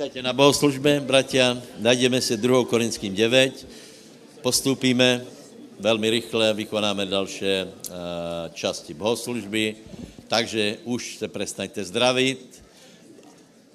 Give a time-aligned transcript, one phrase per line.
[0.00, 1.60] Vítajte na bohoslužbe, bratia.
[1.76, 2.64] Najdeme si 2.
[2.64, 4.40] Korinským 9.
[4.40, 5.28] Postupíme
[5.76, 9.76] veľmi rýchle, vykonáme dalšie uh, časti bohoslužby.
[10.24, 12.40] Takže už se prestaňte zdravit.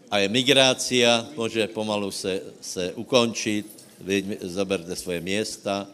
[0.10, 2.10] A je migrácia, může pomalu
[2.58, 3.70] se ukončit.
[4.02, 5.86] Vy zaberte svoje města.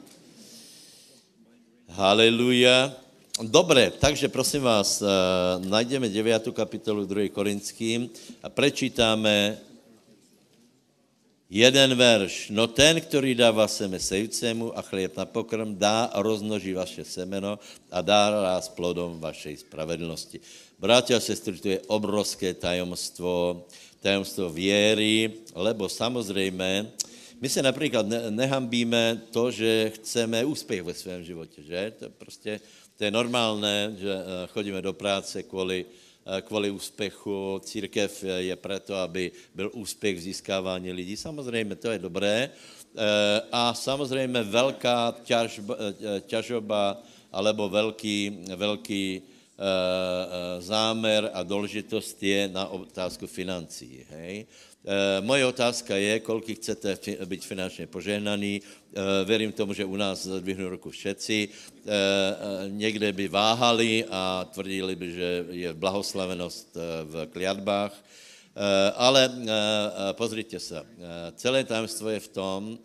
[1.91, 2.95] Haleluja.
[3.36, 5.07] Dobre, takže prosím vás, uh,
[5.59, 6.55] najdeme 9.
[6.55, 7.27] kapitolu 2.
[7.36, 8.07] Korinským
[8.39, 9.68] a prečítáme
[11.51, 12.47] jeden verš.
[12.50, 17.60] No ten, který dává seme sejúcemu a chlieb na pokrm, dá a rozmnoží vaše semeno
[17.91, 20.39] a dá vás plodom vašej spravedlnosti.
[20.79, 23.68] Bratia a sestry, to je obrovské tajomstvo,
[24.00, 26.87] tajomstvo věry, lebo samozrejme,
[27.41, 31.93] my se například nehambíme to, že chceme úspěch ve svém životě, že?
[31.99, 32.59] To prostě,
[32.97, 36.00] to je normálné, že eh, chodíme do práce kvůli Eh,
[36.42, 37.61] kvůli úspěchu.
[37.64, 41.17] Církev je proto, aby byl úspěch v získávání lidí.
[41.17, 42.50] Samozřejmě to je dobré.
[42.50, 49.22] Eh, a samozřejmě velká ťažba, eh, ťažoba alebo velký, velký
[50.59, 54.06] zámer a důležitost je na otázku financí.
[54.09, 54.45] Hej?
[54.85, 58.61] E, moje otázka je, kolik chcete být finančně požehnaný.
[58.61, 61.49] E, věřím tomu, že u nás zdvihnou ruku všetci.
[61.49, 61.89] E,
[62.69, 68.03] někde by váhali a tvrdili by, že je blahoslavenost v kliatbách.
[68.95, 69.31] Ale
[70.11, 70.83] pozrite se,
[71.35, 72.79] celé tajemstvo je v tom,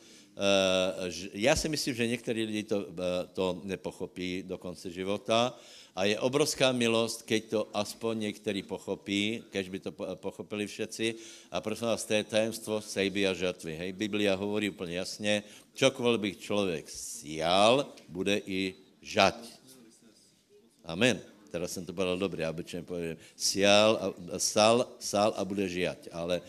[1.32, 2.86] já si myslím, že některý lidi to,
[3.32, 5.58] to nepochopí do konce života,
[5.96, 11.14] a je obrovská milost, keď to aspoň některý pochopí, kež by to pochopili všetci.
[11.50, 13.72] A prosím vás, to je tajemstvo sejby a žatvy.
[13.76, 15.42] Hej, Biblia hovorí úplně jasně,
[15.74, 19.40] čokoliv bych člověk sial, bude i žať.
[20.84, 21.16] Amen.
[21.50, 26.12] Teraz jsem to povedal dobře, obyčejně povím, sial, a, sal, sal a bude žijať.
[26.12, 26.42] Ale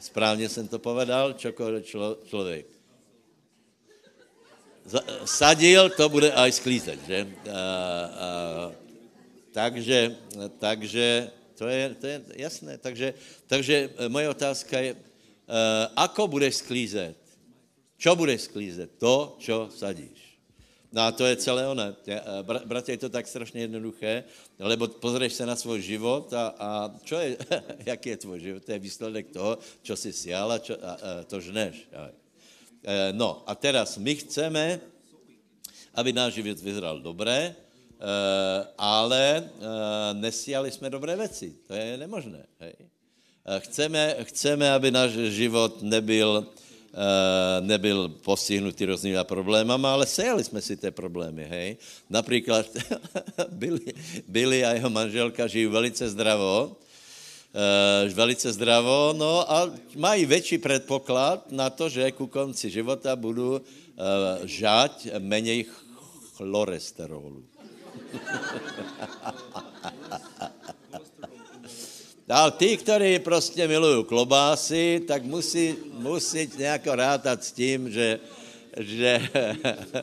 [0.00, 2.66] správně jsem to povedal, čokoliv člo, člověk
[5.24, 7.24] sadil, to bude aj sklízet, že?
[7.48, 8.83] A, a,
[9.54, 10.18] takže,
[10.58, 12.74] takže to je, to je jasné.
[12.78, 13.14] Takže,
[13.46, 17.14] takže e, moje otázka je, uh, ako budeš sklízet?
[17.94, 18.98] Čo budeš sklízet?
[18.98, 20.18] To, čo sadíš.
[20.90, 21.94] No a to je celé ono.
[22.06, 22.18] E,
[22.66, 24.24] bratia, je to tak strašně jednoduché,
[24.58, 26.68] lebo pozrieš se na svůj život a, a
[27.06, 27.38] čo je,
[27.94, 28.64] jaký je tvůj život?
[28.64, 31.86] To je výsledek toho, čo si sial a, čo, a, a to žneš.
[33.16, 34.76] No a teraz my chceme,
[35.94, 37.63] aby náš život vyzeral dobré,
[38.78, 41.54] ale eh, nesiali jsme dobré věci.
[41.66, 42.46] To je nemožné.
[42.60, 42.74] Hej.
[42.80, 46.46] Eh, chceme, chceme, aby náš život nebyl,
[47.60, 51.76] nebyl postihnutý různými problémami, ale sejali jsme si ty problémy, hej.
[52.10, 52.66] Například
[54.28, 56.76] Billy, a jeho manželka žijí velice zdravo,
[58.14, 63.62] velice zdravo, no a mají větší předpoklad na to, že ku konci života budu uh,
[64.46, 65.66] žať menej
[66.34, 67.53] chloresterólu.
[72.34, 78.18] Ale tí, ktorí prostě milují klobásy, tak musí, musí nějako rátat s tím, že,
[78.80, 79.28] že,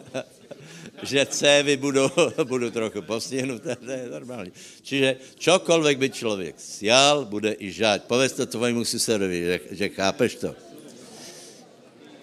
[1.04, 2.08] že cévy budou,
[2.44, 4.52] budou trochu postihnuté, to je normální.
[4.82, 8.08] Čiže čokoliv by člověk sial, bude i žať.
[8.08, 10.56] Povedz to tvojmu susedovi, že, že chápeš to.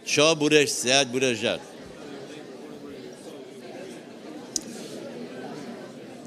[0.08, 1.60] Čo budeš siať, budeš žať.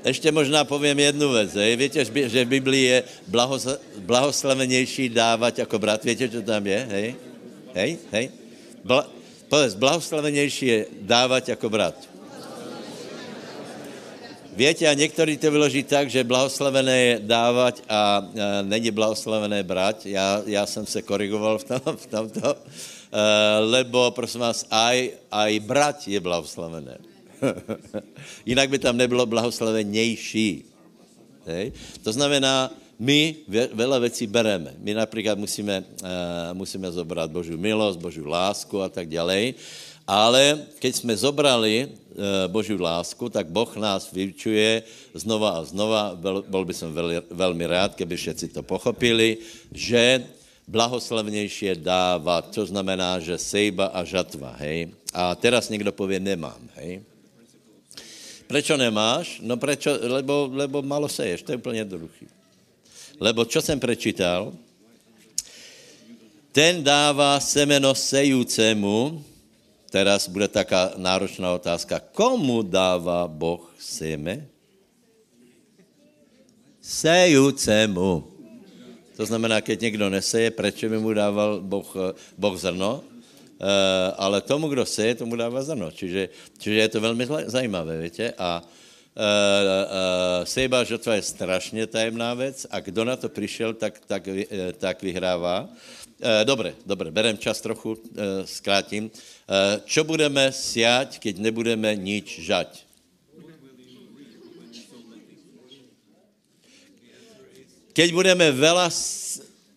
[0.06, 1.54] Ještě možná povím jednu věc.
[1.54, 1.76] Hej.
[1.76, 3.68] Víte, že v Biblii je blahos,
[3.98, 6.04] blahoslavenější dávat jako brat.
[6.04, 6.88] Víte, co tam je?
[6.90, 7.16] Hej?
[7.74, 7.98] Hej?
[8.12, 8.30] Hej?
[8.84, 9.08] Bla,
[9.50, 11.96] povedz, blahoslavenější je dávat jako brat.
[14.56, 18.26] Víte, a někteří to vyloží tak, že blahoslavené je dávat a, a
[18.62, 20.06] není blahoslavené brát.
[20.06, 22.60] Já, já jsem se korigoval v, tom, v tomto, uh,
[23.72, 27.11] lebo, prosím vás, aj, aj brat je blahoslavené.
[28.50, 30.66] Jinak by tam nebylo blahoslavenější.
[31.46, 31.72] Hej?
[32.04, 32.72] To znamená,
[33.02, 34.78] my veľa vecí bereme.
[34.78, 39.58] My například musíme, uh, musíme zobrať Božiu milosť, Božiu lásku a tak ďalej.
[40.06, 44.86] Ale keď jsme zobrali uh, Božiu lásku, tak Boh nás vyučuje
[45.18, 49.42] znova a znova, bol, bol by som veľmi, veľmi rád, keby všetci to pochopili,
[49.74, 50.22] že
[50.70, 54.94] blahoslavnější je dávat, to znamená, že sejba a žatva, hej.
[55.14, 57.02] A teraz někdo povie, nemám, hej.
[58.52, 59.40] Prečo nemáš?
[59.40, 62.28] No prečo, lebo, lebo malo seješ, to je úplně jednoduchý.
[63.16, 64.52] Lebo čo jsem prečítal?
[66.52, 69.24] Ten dává semeno sejúcemu,
[69.88, 74.44] teraz bude taká náročná otázka, komu dává Boh seme?
[76.84, 78.28] Sejúcemu.
[79.16, 81.88] To znamená, keď někdo neseje, proč by mu dával boh,
[82.36, 83.00] boh zrno,
[84.18, 85.94] ale tomu, kdo seje, tomu dává zrno.
[85.94, 88.34] Čiže, čiže je to velmi zajímavé, víte?
[88.34, 88.66] A uh,
[89.18, 94.36] uh, sejba žatva je strašně tajemná věc a kdo na to přišel, tak, tak, uh,
[94.78, 95.70] tak vyhrává.
[96.22, 97.98] Dobre, dobre, berem čas trochu,
[98.46, 99.10] zkrátím.
[99.90, 102.86] Čo budeme siať, keď nebudeme nič žať?
[107.98, 108.86] Keď budeme veľa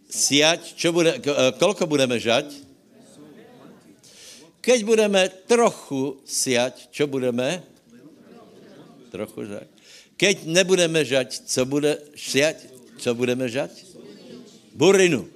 [0.04, 1.16] siať, čo bude,
[1.56, 2.63] koľko budeme žať?
[4.64, 7.61] Keď budeme trochu siať, čo budeme?
[9.12, 9.69] Trochu žať.
[10.16, 12.72] Keď nebudeme žať, co bude siať?
[12.96, 13.84] Co budeme žať?
[14.72, 15.28] Burinu.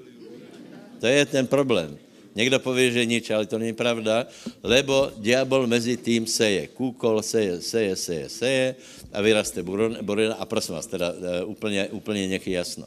[0.99, 2.01] To je ten problém.
[2.39, 4.31] Někdo povie, že nič, ale to není pravda,
[4.63, 6.71] lebo diabol mezi tým seje.
[6.71, 8.67] Kúkol seje, seje, seje, seje
[9.13, 9.59] a vyraste
[10.03, 10.39] burina.
[10.39, 11.13] A prosím vás, teda
[11.45, 12.87] úplně, úplně nech jasno.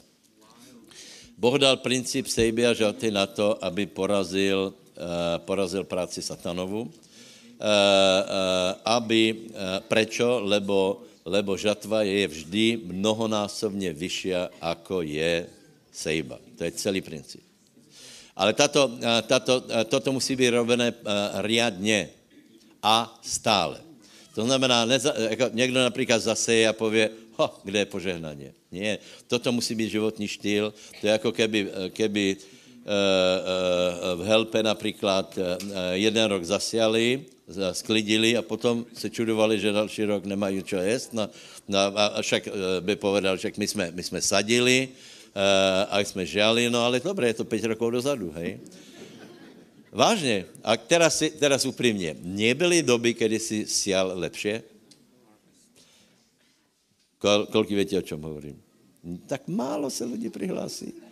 [1.38, 4.74] Boh dal princíp sejby a žaty na to, aby porazil
[5.46, 6.94] porazil práci satanovu, eh,
[7.62, 9.22] eh, aby,
[9.88, 10.42] prečo?
[10.46, 15.46] Lebo, lebo žatva je vždy mnohonásobně vyššia, ako je
[15.92, 16.38] sejba.
[16.58, 17.44] To je celý princíp.
[18.32, 18.90] Ale tato,
[19.28, 20.94] tato, toto musí být robené
[21.44, 22.10] riadně
[22.82, 23.78] a stále.
[24.34, 28.50] To znamená, neza, jako někdo například zaseje a pově, ho, kde je požehnaně.
[28.72, 28.98] Nie,
[29.28, 30.74] toto musí být životní štýl.
[31.02, 31.60] To je jako keby,
[31.92, 32.61] keby Eh, eh,
[34.16, 35.58] v Helpe například eh,
[35.94, 37.26] jeden rok zasiali,
[37.72, 41.14] sklidili a potom se čudovali, že další rok nemají čo jíst.
[41.14, 41.30] No,
[41.68, 42.48] no a však
[42.80, 44.90] by povedal, že my jsme, my jsme sadili
[45.90, 48.60] a jsme žali, no ale dobré, je to 5 rokov dozadu, hej.
[49.92, 50.46] Vážně.
[50.64, 54.64] A teraz, teraz upřímně, nebyly doby, kdy si sial lepše?
[57.22, 58.58] Kol, koľko viete, o čom hovorím?
[59.28, 61.11] Tak málo se lidi přihlásí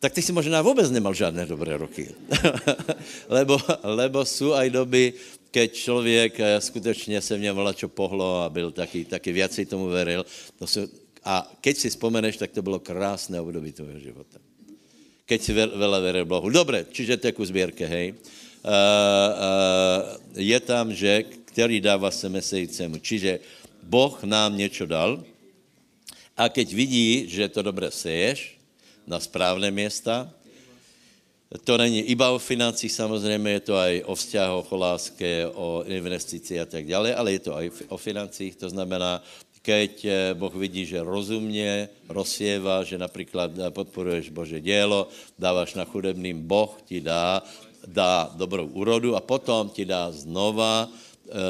[0.00, 2.14] tak ty si možná vůbec nemal žádné dobré roky.
[3.28, 5.12] lebo, lebo jsou aj doby,
[5.50, 9.86] keď člověk eh, skutečně se v něm čo pohlo a byl taky, taky viacej tomu
[9.86, 10.26] veril.
[10.58, 10.86] To jsou,
[11.24, 14.38] a keď si vzpomeneš, tak to bylo krásné období tvojho života.
[15.28, 16.48] Keď si veľa veril Bohu.
[16.48, 18.16] Dobre, čiže to je ku zbierke, hej.
[18.64, 20.00] Uh, uh,
[20.32, 22.96] je tam, že který dává seme sejcemu.
[22.98, 23.44] Čiže
[23.84, 25.20] Boh nám něco dal
[26.32, 28.57] a keď vidí, že to dobré seješ,
[29.08, 30.28] na správné města.
[31.64, 36.60] To není iba o financích, samozřejmě je to aj o vzťahoch, o láske, o investici
[36.60, 39.24] a tak dále, ale je to aj o financích, to znamená,
[39.68, 45.08] keď eh, Boh vidí, že rozumně rozsieva, že například eh, podporuješ Bože dělo,
[45.38, 47.42] dáváš na chudebným, Boh ti dá,
[47.84, 50.88] dá dobrou úrodu a potom ti dá znova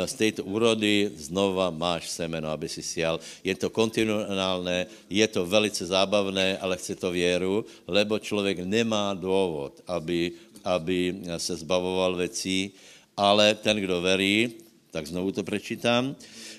[0.06, 3.22] z této úrody znova máš semeno, aby si sial.
[3.44, 9.80] Je to kontinuálné, je to velice zábavné, ale chce to věru, lebo člověk nemá důvod,
[9.86, 10.32] aby,
[10.64, 12.70] aby se zbavoval věcí,
[13.16, 14.52] ale ten, kdo verí,
[14.90, 16.16] tak znovu to prečítám,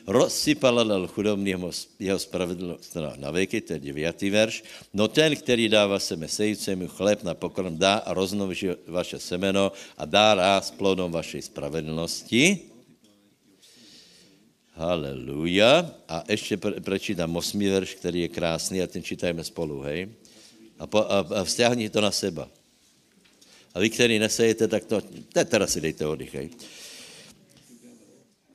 [0.08, 1.56] rozsypala dal chudobný
[2.00, 2.98] jeho spravedlnost.
[3.18, 4.64] Na věky, to je deviatý verš,
[4.94, 10.06] no ten, který dává seme sejcemu chléb na pokrm, dá a roznoží vaše semeno a
[10.06, 12.70] dá ráz plodom vašej spravedlnosti,
[14.80, 15.92] Haleluja.
[16.08, 20.08] A ještě pre, prečítám osmý verš, který je krásný a ten čítajme spolu, hej.
[20.80, 22.48] A, po, a, a vzťahni to na seba.
[23.76, 25.04] A vy, který nesejete, tak to,
[25.36, 26.48] te, teraz si dejte oddych, hej.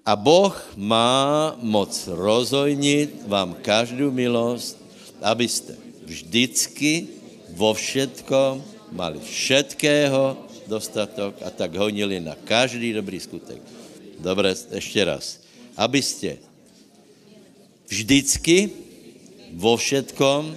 [0.00, 4.80] A Boh má moc rozojnit vám každou milost,
[5.20, 5.76] abyste
[6.08, 7.08] vždycky
[7.52, 8.64] vo všetkom
[8.96, 10.40] mali všetkého
[10.72, 13.60] dostatok a tak honili na každý dobrý skutek.
[14.24, 15.43] Dobre, ešte raz
[15.76, 16.38] abyste
[17.90, 18.70] vždycky
[19.54, 20.54] vo všetkom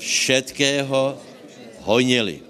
[0.00, 1.18] všetkého
[1.84, 2.40] hojnili.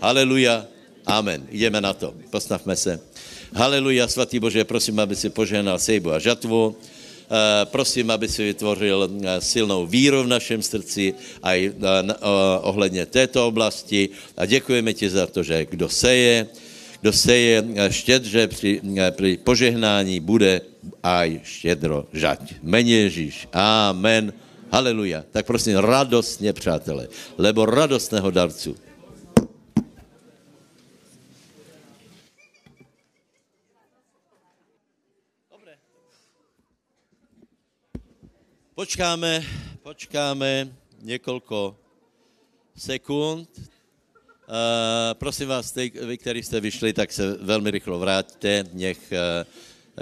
[0.00, 0.66] Haleluja.
[1.06, 1.48] Amen.
[1.48, 2.12] Ideme na to.
[2.28, 3.00] Postavme se.
[3.50, 6.76] Haleluja, svatý Bože, prosím, aby si požehnal sejbu a žatvu.
[7.30, 11.74] Uh, prosím, aby si vytvořil uh, silnou víru v našem srdci aj uh,
[12.66, 14.10] ohledně této oblasti.
[14.36, 16.46] A děkujeme ti za to, že kdo seje,
[17.00, 18.80] kdo seje štědře při,
[19.10, 20.60] při požehnání, bude
[21.02, 22.54] aj štědro žať.
[22.62, 23.48] Ježíš.
[23.52, 24.32] Amen.
[24.72, 25.24] Haleluja.
[25.30, 28.76] Tak prosím, radostně, přátelé, lebo radostného darcu.
[35.50, 35.78] Dobre.
[38.74, 39.42] Počkáme,
[39.82, 40.68] počkáme
[41.02, 41.44] několik
[42.76, 43.48] sekund.
[44.50, 49.46] Uh, prosím vás, ty, vy, kteří jste vyšli, tak se velmi rychlo vráťte, nech uh,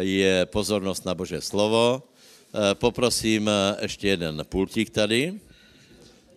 [0.00, 2.00] je pozornost na Bože slovo.
[2.00, 3.50] Uh, poprosím
[3.82, 5.34] ještě jeden pultík tady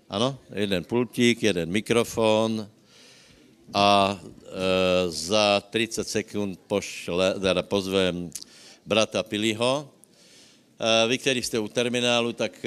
[0.09, 2.67] Ano, jeden pultík, jeden mikrofon
[3.73, 4.19] a
[5.07, 8.27] za 30 sekund pošle, teda pozvem
[8.83, 9.87] brata Piliho.
[11.07, 12.59] Vy, ktorí ste u terminálu, tak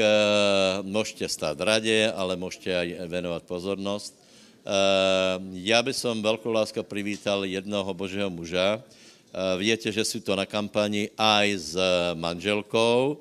[0.88, 4.23] môžete stáť v rade, ale môžete aj venovať pozornosť.
[4.64, 4.78] E,
[5.68, 8.80] ja by som veľkou láska privítal jednoho božieho muža.
[8.80, 8.80] E,
[9.60, 11.70] viete, že sú to na kampani aj s
[12.16, 13.20] manželkou,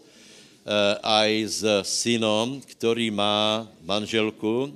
[0.63, 4.71] e, aj s synom, ktorý má manželku.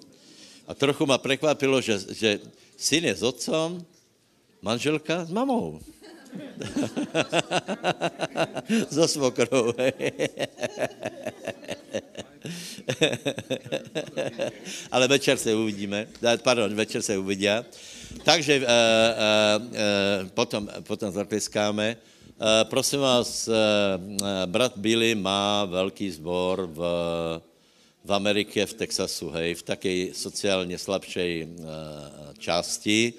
[0.67, 2.43] A trochu ma prekvapilo, že, že
[2.75, 3.79] syn je s otcom,
[4.59, 5.79] manželka s mamou.
[8.91, 9.71] so svokrou.
[14.91, 16.07] Ale večer se uvidíme.
[16.43, 17.65] Pardon, večer se uvidia.
[18.23, 18.71] Takže uh, uh, uh,
[20.31, 21.97] potom, potom zatleskáme.
[22.37, 23.53] Uh, prosím vás, uh,
[24.45, 26.79] brat Billy má velký zbor v,
[28.05, 31.47] v Amerike, v Texasu, hej, v takej sociálně slabšej uh,
[32.39, 33.13] části.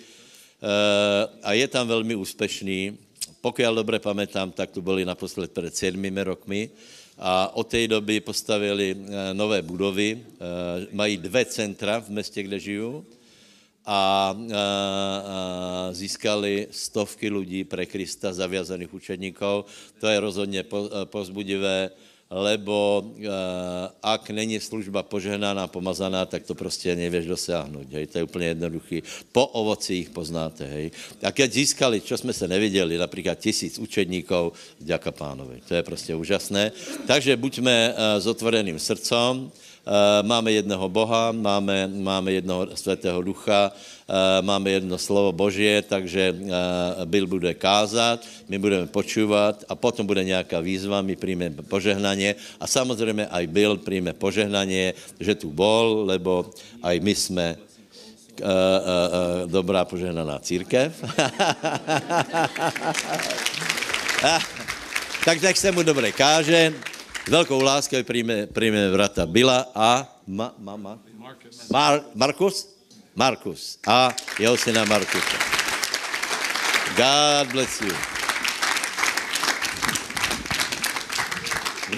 [0.58, 2.98] Uh, a je tam velmi úspešný.
[3.38, 5.94] Pokiaľ dobre pamätám, tak tu boli naposled pred 7
[6.26, 6.70] rokmi
[7.18, 10.18] a od té doby postavili uh, nové budovy.
[10.18, 13.06] Uh, mají dve centra v městě, kde žijú
[13.88, 14.36] a,
[15.96, 19.64] získali stovky lidí pre Krista zaviazaných učedníkov.
[20.00, 21.90] To je rozhodně po, pozbudivé
[22.30, 23.32] lebo uh,
[24.04, 27.86] ak není služba požehnaná, pomazaná, tak to prostě nevieš dosáhnuť.
[27.92, 28.06] Hej.
[28.06, 29.02] To je úplně jednoduchý.
[29.32, 30.64] Po ovoci ich poznáte.
[30.64, 30.90] Hej.
[31.24, 35.60] A keď získali, čo jsme se neviděli, například tisíc učedníkov, vďaka pánovi.
[35.68, 36.72] To je prostě úžasné.
[37.06, 39.48] Takže buďme uh, s otvoreným srdcom,
[40.22, 46.38] máme jedného Boha, máme, máme jednoho svatého ducha, uh, máme jedno slovo Božie, takže uh,
[47.08, 52.66] Bill bude kázat, my budeme počúvat a potom bude nějaká výzva, my príjmeme požehnanie a
[52.66, 56.52] samozřejmě aj Bill príjme požehnanie, že tu bol, lebo
[56.82, 57.56] aj my jsme
[59.50, 60.94] dobrá požehnaná církev.
[65.26, 66.72] tak tak se mu dobre káže.
[67.28, 70.96] Veľkou láskou príjme, príjme vrata Bila a ma, mama.
[71.68, 72.72] Mar, Markus?
[73.12, 73.76] Markus.
[73.84, 75.36] A jeho syna Markusa.
[76.96, 77.92] God bless you.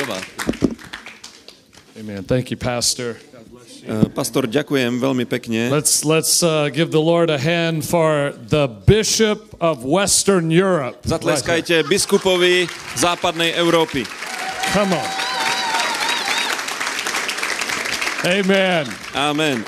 [0.02, 0.18] Má?
[1.94, 2.26] Amen.
[2.26, 3.14] Thank you, Pastor.
[3.80, 5.70] Eh, Pastor, ďakujem veľmi pekne.
[5.70, 11.00] Let's let's uh, give the Lord a hand for the Bishop of Western Europe.
[11.06, 12.66] Zatleskajte biskupovi
[12.98, 14.04] západnej Európy.
[14.70, 15.10] Come on.
[18.24, 18.86] Amen.
[19.16, 19.64] Amen.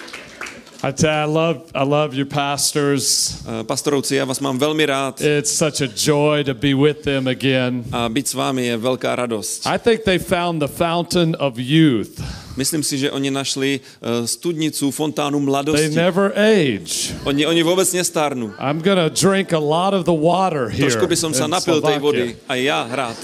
[0.85, 3.39] I, tell, I love I love your pastors.
[3.43, 7.27] Eh, Pastorovci, ja vás mám veľmi rád It's such a joy to be with them
[7.27, 7.83] again.
[7.91, 9.67] a byť s vámi je veľká radosť.
[9.67, 12.23] I think they found the fountain of youth.
[12.55, 15.43] Myslím si, že oni našli eh, studnicu, fontánu
[15.75, 17.11] They never age.
[17.27, 18.55] Oni, oni vôbec nestárnu.
[18.63, 20.87] I'm gonna drink a lot of the water here.
[20.87, 23.19] Trošku by som sa napil tej vody, aj ja rád.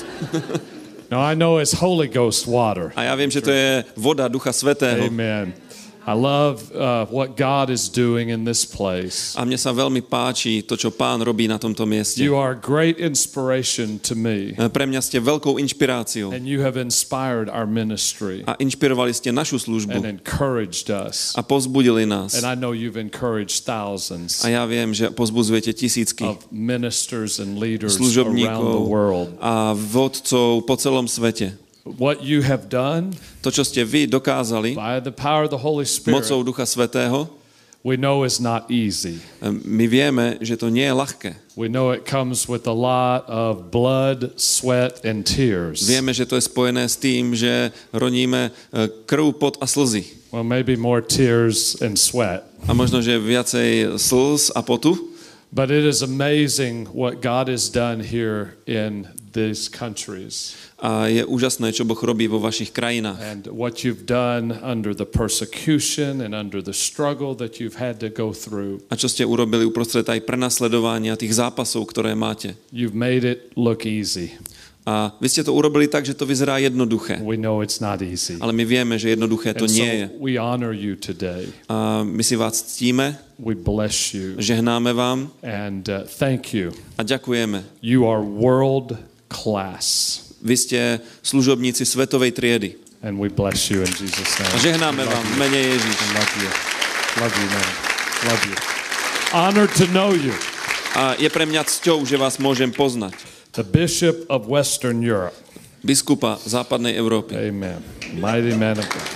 [1.10, 2.92] No, I know it's Holy Ghost water.
[2.92, 5.08] A ja viem, že to je voda Ducha Svetého.
[5.08, 5.56] Amen.
[6.08, 9.36] I love uh, what God is doing in this place.
[9.36, 12.24] A mne sa veľmi páči to, čo pán robí na tomto mieste.
[12.24, 16.64] You are a great inspiration to me, Eh, Pre mňa ste veľkou inšpiráciou and you
[16.64, 21.36] have inspired our ministry a inšpirovali ste našu and službu encouraged us.
[21.36, 22.32] a pozbudili nás.
[22.32, 27.60] And I know you've encouraged thousands A ja viem, že pozbudzujete tisícky of ministers and
[27.60, 29.36] leaders around the world.
[29.44, 31.67] a vodcov po celom svete.
[31.84, 35.86] What you have done To, čo ste vy dokázali by the power of the Holy
[35.86, 37.38] Spirit, mocou Ducha Svetého,
[37.88, 39.22] we know is not easy.
[39.40, 41.30] my vieme, že to nie je ľahké.
[41.56, 45.86] We know it comes with a lot of blood, sweat, and tears.
[45.86, 48.50] Vieme, že to je spojené s tým, že roníme
[49.06, 50.04] krv, pot a slzy.
[50.28, 52.44] Well, maybe more tears and sweat.
[52.68, 55.16] A možno, že viacej slz a potu.
[55.48, 61.74] But it is amazing what God has done here in these countries A je úžasné,
[61.74, 63.18] čo Boh robí vo vašich krajinách.
[63.18, 68.06] and what you've done under the persecution and under the struggle that you've had to
[68.06, 68.78] go through.
[68.86, 72.54] A čo ste urobili uprostred aj prenasledovania tých zápasov, ktoré máte.
[72.70, 74.38] You've made it look easy.
[74.88, 77.20] A vy ste to urobili tak, že to vyzerá jednoduché.
[77.20, 78.40] We know it's not easy.
[78.40, 80.06] Ale my vieme, že jednoduché to nie je.
[81.68, 81.76] A
[82.08, 86.72] my si vás ctíme, We bless you žehnáme vám and uh, thank you.
[86.98, 87.62] a ďakujeme.
[87.82, 88.96] You are world
[89.28, 90.18] class.
[90.38, 90.78] Vy ste
[91.22, 92.78] služobníci svetovej triedy.
[92.98, 94.58] And we bless you in Jesus' A name.
[94.58, 95.94] žehnáme vám v mene Ježiš.
[96.14, 96.50] Love you.
[97.22, 97.68] Love you, man.
[98.26, 98.56] Love you.
[99.30, 100.34] Honored to know you.
[100.98, 103.14] A je pre mňa cťou, že vás môžem poznať.
[103.54, 105.34] The Bishop of Western Europe.
[105.78, 107.38] Biskupa západnej Európy.
[107.38, 107.78] Amen.
[108.18, 109.06] Mighty man of God.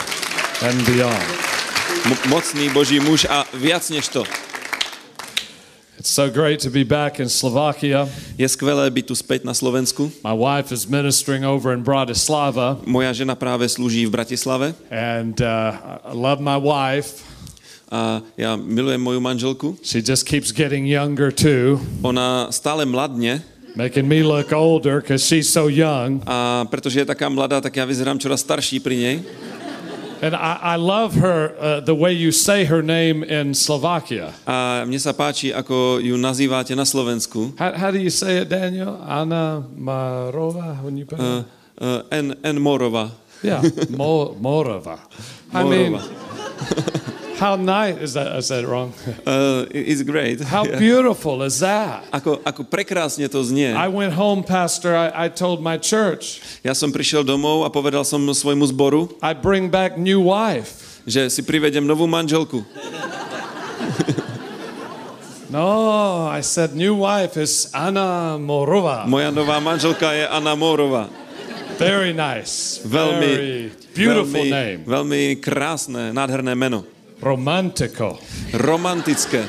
[0.62, 1.26] And beyond.
[2.06, 4.22] Mo- mocný Boží muž a viac než to.
[6.02, 8.10] It's so great to be back in Slovakia.
[8.34, 10.10] Je skvelé byť tu späť na Slovensku.
[10.26, 16.02] My wife is ministering over in Bratislava, Moja žena práve slúží v Bratislave and uh,
[16.02, 17.22] I love my wife.
[17.86, 19.78] a ja milujem moju manželku.
[19.86, 23.46] She just keeps getting younger too, Ona stále mladne
[23.78, 26.18] making me look older because she's so young.
[26.26, 29.16] a pretože je taká mladá, tak ja vyzerám čoraz starší pri nej.
[30.22, 34.30] And I, I love her, uh, the way you say her name in Slovakia.
[34.46, 37.58] A mne sa páči, ako ju nazývate na Slovensku.
[37.58, 39.02] How, how do you say it, Daniel?
[39.02, 40.78] Anna Marova?
[40.78, 41.42] When you Uh,
[41.82, 42.56] uh, N, N.
[42.62, 43.10] Morova.
[43.42, 43.58] yeah,
[43.90, 45.02] Mo, Morova.
[45.50, 47.01] I mean, Morova.
[47.42, 48.30] how nice is that?
[48.30, 48.94] I said it wrong.
[49.26, 50.38] Uh, it's great.
[50.46, 52.06] How beautiful is that?
[52.14, 53.74] Ako, ako prekrásne to znie.
[53.74, 54.94] I went home, Pastor.
[54.94, 59.34] I, I told my church, Ja som prišiel domov a povedal som svojmu zboru, I
[59.34, 61.02] bring back new wife.
[61.02, 62.62] že si privedem novú manželku.
[65.52, 69.04] No, I said new wife is Anna Morova.
[69.04, 71.12] Moja nová manželka je Anna Mórova.
[71.76, 72.80] Very nice.
[72.88, 74.80] Veľmi, Very beautiful veľmi, name.
[74.88, 76.88] veľmi krásne, nádherné meno.
[77.22, 78.18] Romantico.
[78.50, 79.46] Romantické.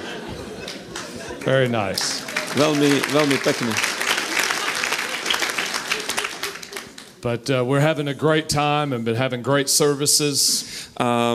[1.42, 2.22] Very nice.
[2.54, 3.74] Veľmi, veľmi pekné.
[7.26, 10.70] But uh, we're having a great time and been having great services.
[11.02, 11.34] A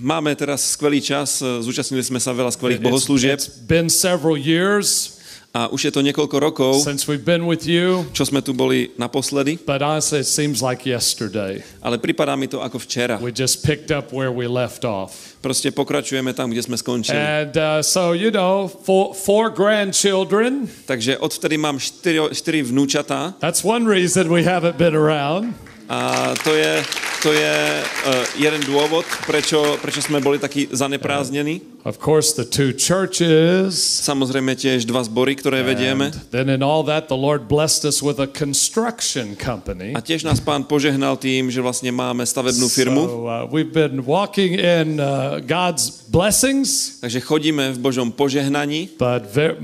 [0.00, 4.40] máme teraz skvelý čas, e, zúčastnili sme sa veľa skvelých It's, bohoslúžieb it's been several
[4.40, 5.17] years
[5.58, 8.94] a už je to niekoľko rokov, since we've been with you, čo sme tu boli
[8.94, 11.58] naposledy, but honestly, it seems like yesterday.
[11.82, 13.18] ale pripadá mi to ako včera.
[13.18, 15.34] We just picked up where we left off.
[15.42, 17.18] Proste pokračujeme tam, kde sme skončili.
[17.18, 20.70] And uh, so, you know, four, four grandchildren.
[20.86, 25.58] Takže odvtedy mám štyri, štyri vnúčatá That's one reason we haven't been around.
[25.88, 26.84] a to je,
[27.24, 31.77] to je uh, jeden dôvod, prečo, prečo sme boli takí zanepráznení.
[31.88, 33.80] Of course, the two churches.
[33.80, 36.12] Samozrejme tiež dva zbory, ktoré vedieme.
[36.12, 39.96] And then in all that, the Lord blessed us with a construction company.
[39.96, 43.02] A tiež nás pán požehnal tým, že vlastne máme stavebnú firmu.
[43.08, 49.24] So uh, we've been walking in uh, God's blessings, Takže chodíme v Božom požehnaní, but
[49.32, 49.56] very,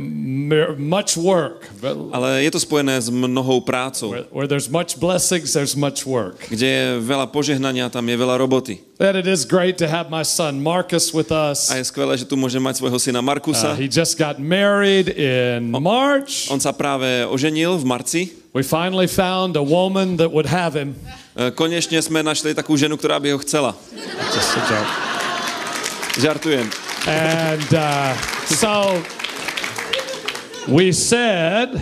[0.80, 1.68] much work.
[2.12, 4.16] ale je to spojené s mnohou prácou.
[4.16, 6.40] Where, where there's much blessings, there's much work.
[6.48, 8.80] Kde je veľa požehnania, tam je veľa roboty.
[8.94, 11.66] And it is great to have my son Marcus with us.
[11.66, 13.74] A je skvelé, že tu môžem mať svojho syna Uh, Markusa.
[13.74, 16.46] he just got married in March.
[16.46, 18.22] On sa práve oženil v marci.
[18.54, 20.94] We finally found a woman that would have him.
[21.34, 23.74] E, Konečne sme našli takú ženu, ktorá by ho chcela.
[24.30, 24.90] Just a joke.
[26.22, 26.70] Žartujem.
[27.10, 28.14] And uh,
[28.46, 29.02] so
[30.70, 31.74] we said,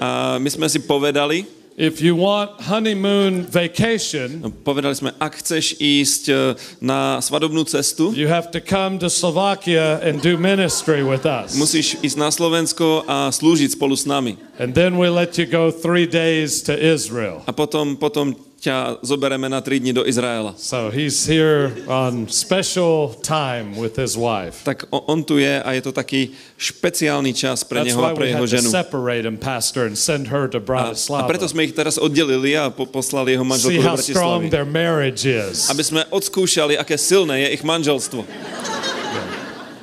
[0.00, 1.44] A my sme si povedali,
[1.76, 6.22] if you want honeymoon vacation, povedali sme, ak chceš ísť
[6.78, 11.58] na svadobnú cestu, you have to come to Slovakia and do ministry with us.
[11.58, 14.38] musíš ísť na Slovensko a slúžiť spolu s nami.
[14.62, 17.42] And then we let you go three days to Israel.
[17.50, 20.56] A potom, potom ťa zobereme na 3 dní do Izraela.
[20.56, 24.64] So he's here on special time with his wife.
[24.64, 28.32] Tak on tu je a je to taký špeciálny čas pre That's neho a pre
[28.32, 28.72] jeho ženu.
[28.72, 32.72] separate him, Pastor, and send her to A, a preto sme ich teraz oddelili a
[32.72, 34.48] po, poslali jeho See manželku do Bratislavy.
[35.68, 38.24] Aby sme odskúšali, aké silné je ich manželstvo.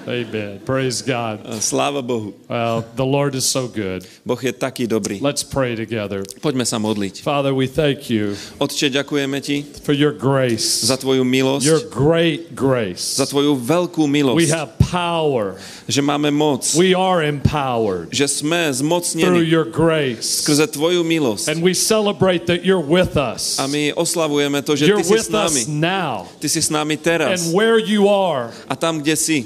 [0.08, 0.60] Amen.
[0.66, 1.46] Praise God.
[1.60, 2.34] Sláva Bohu.
[2.50, 4.06] Well, the Lord is so good.
[4.26, 5.22] Boh je taký dobrý.
[5.22, 6.26] Let's pray together.
[6.42, 7.22] Poďme sa modliť.
[7.22, 12.54] Father, we thank you Otče, ďakujeme ti for your grace, za tvoju milosť, your great
[12.58, 13.18] grace.
[13.18, 15.56] za tvoju veľkú We milosť, have power.
[15.86, 20.42] že máme moc, We are empowered že sme through zmocnení your grace.
[20.44, 21.46] skrze tvoju milosť.
[21.48, 23.62] And we celebrate that you're with us.
[23.62, 25.62] A my oslavujeme to, že You're ty si s nami.
[25.70, 26.26] now.
[26.42, 27.46] Ty si s nami teraz.
[27.48, 29.38] And where you are, A tam, kde si,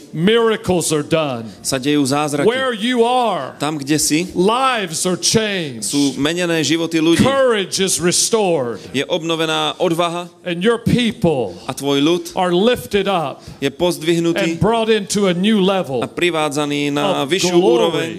[0.46, 1.50] miracles are done.
[1.66, 2.46] sa dejú zázraky.
[2.46, 5.90] Where you are, Tam, kde si, lives are changed.
[5.90, 7.26] sú menené životy ľudí.
[7.26, 8.78] Courage is restored.
[8.94, 14.62] Je obnovená odvaha And your people a tvoj ľud are lifted up je pozdvihnutý and
[14.62, 17.74] brought into a new a level privádzaný na of vyššiu glory.
[17.74, 18.12] úroveň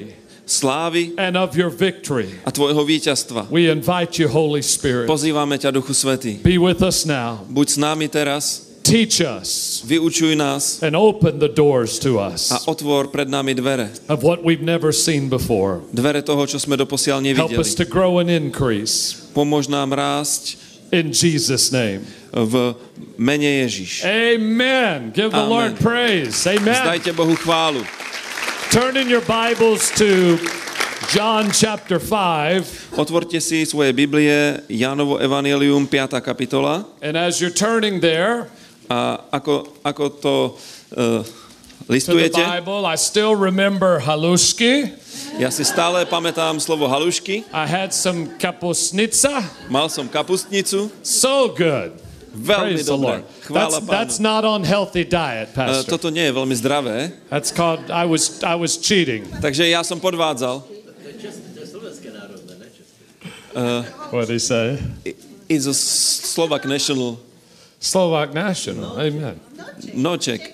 [0.47, 2.31] slávy and of your victory.
[2.47, 3.51] a tvojho víťazstva.
[3.51, 5.11] We invite you, Holy Spirit.
[5.11, 6.39] Pozývame ťa, Duchu Svetý.
[6.43, 7.43] Be with us now.
[7.51, 12.55] Buď s nami teraz, Teach us vyučuj nás and open the doors to a us
[12.71, 13.91] otvor pred nami dvere.
[14.07, 15.83] of what we've never seen before.
[15.91, 19.27] Dvere toho, sme doposiaľ Help us to grow and increase.
[19.35, 20.63] Pomôž nám rásť
[20.95, 22.07] In Jesus' name.
[22.31, 22.79] v
[23.19, 24.07] Ježiš.
[24.07, 25.11] Amen.
[25.11, 25.51] Give the Amen.
[25.51, 26.47] Lord praise.
[26.47, 26.79] Amen.
[26.79, 27.83] Zdajte Bohu chválu.
[28.71, 30.39] Turn in your Bibles to
[31.11, 32.95] John chapter 5.
[32.99, 36.23] Otvorte si svoje Biblie, Jánovo Evangelium, 5.
[36.23, 36.87] kapitola.
[37.03, 38.47] And as you're turning there,
[38.89, 38.99] A
[39.33, 40.35] ako, ako to
[40.87, 41.27] Uh,
[41.91, 42.39] listujete?
[42.39, 42.87] Bible.
[42.87, 44.95] I still remember halushki.
[45.35, 47.43] Ja si stále pamätám slovo halušky.
[47.51, 49.43] I had some kapusnica.
[49.67, 50.87] Mal som kapustnicu.
[51.03, 51.99] So good.
[52.37, 53.17] Veľmi Praise dobré.
[53.51, 54.29] Chvála That's, that's pánu.
[54.31, 55.91] not on healthy diet, Uh, Pastor.
[55.91, 56.97] toto nie je veľmi zdravé,
[57.35, 59.27] That's called I was I was cheating.
[59.43, 60.63] takže ja som podvádzal.
[64.13, 64.79] What did he say?
[65.49, 67.19] It's a Slovak national
[67.87, 68.99] Slovak national.
[68.99, 69.41] Amen.
[69.95, 70.53] noček.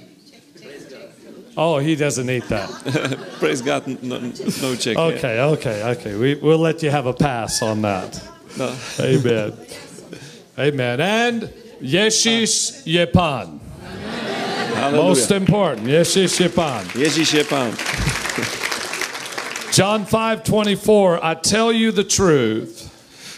[1.56, 2.68] Oh, he doesn't eat that.
[3.40, 4.18] Praise God, no,
[4.60, 4.96] no check.
[4.96, 6.16] Okay, okay, okay.
[6.16, 8.20] We, we'll let you have a pass on that.
[8.58, 8.74] No.
[9.00, 9.52] Amen.
[10.58, 11.00] Amen.
[11.00, 11.42] And
[11.80, 13.60] Yeshish Yepan.
[14.92, 15.86] Most important.
[15.86, 16.84] Yeshish Yepan.
[16.92, 17.72] Je pán.
[19.72, 21.24] John 5 24.
[21.24, 22.88] I tell you the truth.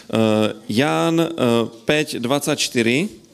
[0.09, 3.24] Uh, Ján uh, 5, 24.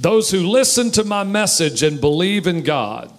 [0.00, 3.10] Those who listen to my message and believe in God,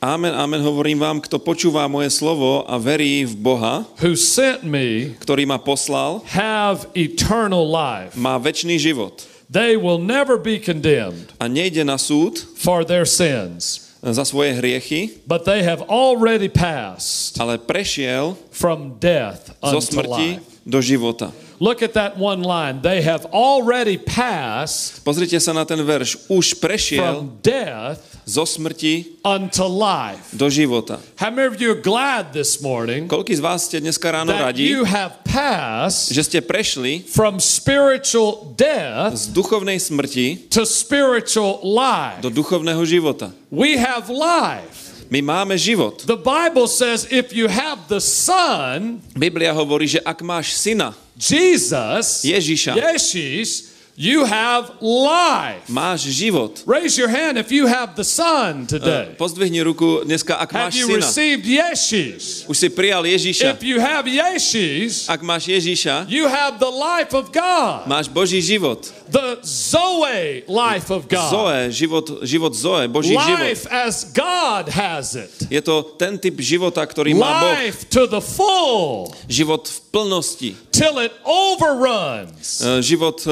[0.00, 5.12] Amen, amen, hovorím vám, kto počúva moje slovo a verí v Boha, who sent me,
[5.20, 8.16] ktorý ma poslal, have eternal life.
[8.16, 13.92] má väčší život They will never be condemned a nejde na súd for their sins,
[14.00, 20.40] za svoje hriechy, but they have already passed ale prešiel from death zo unto smrti
[20.40, 20.64] life.
[20.64, 21.28] do života.
[21.60, 22.80] Look at that one line.
[22.80, 26.16] They have already passed Pozrite sa na ten verš.
[26.32, 30.32] Už prešiel from death zo smrti unto life.
[30.32, 30.96] do života.
[31.20, 34.56] How many of you are glad this morning Koľký z vás ste dneska ráno that
[34.56, 41.60] radi, you have passed že ste prešli from spiritual death z duchovnej smrti to spiritual
[41.60, 42.24] life?
[42.24, 43.36] do duchovného života?
[43.52, 44.89] We have life.
[45.10, 46.06] My máme život.
[46.06, 52.22] The Bible says if you have the Son, Biblia hovorí, že ak máš syna, Jesus,
[52.22, 53.69] Ježiša, Yeshis,
[54.00, 55.68] you have life.
[55.68, 56.64] máš život.
[56.64, 59.12] Raise your hand if you have the Son today.
[59.20, 60.96] Pozdvihni ruku dneska, ak Have máš you syna.
[61.04, 62.48] received Yeshis?
[62.48, 63.52] Už si prijal Ježiša.
[63.52, 68.40] If you have Yeshis, Ak máš Ježiša, you have the life of God, máš Boží
[68.40, 68.88] život.
[69.12, 71.30] the Zoe life of God.
[71.30, 73.42] Zoe, život, život Zoe, Boží život.
[73.42, 75.50] Life as God has it.
[75.50, 77.52] Je to ten typ života, ktorý má Boh.
[77.58, 80.50] Life to the full Život v plnosti.
[80.70, 82.62] till it overruns.
[82.62, 83.30] E, Život e,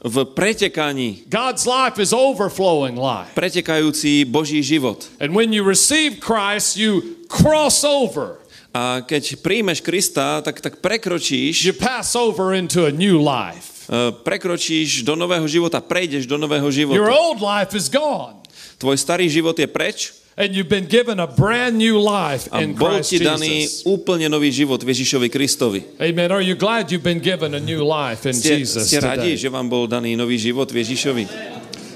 [0.00, 1.24] v pretekaní.
[1.28, 3.36] God's life is overflowing life.
[3.36, 5.04] Pretekajúci Boží život.
[5.20, 8.40] And when you receive Christ, you cross over.
[8.70, 13.90] A keď príjmeš Krista, tak, tak prekročíš, You pass over into a new life.
[13.90, 17.10] e, prekročíš do nového života, prejdeš do nového Your života.
[17.10, 18.38] old life is gone.
[18.78, 22.72] Tvoj starý život je preč And you've been given a brand new life a in
[22.72, 23.84] bol Christ ti daný Jesus.
[23.84, 25.84] úplne nový život v Ježišovi Kristovi.
[26.00, 26.32] Amen.
[26.32, 29.42] Are you glad you've been given a new life in Ste, Jesus ste radi, today?
[29.44, 31.24] že vám bol daný nový život v Ježišovi?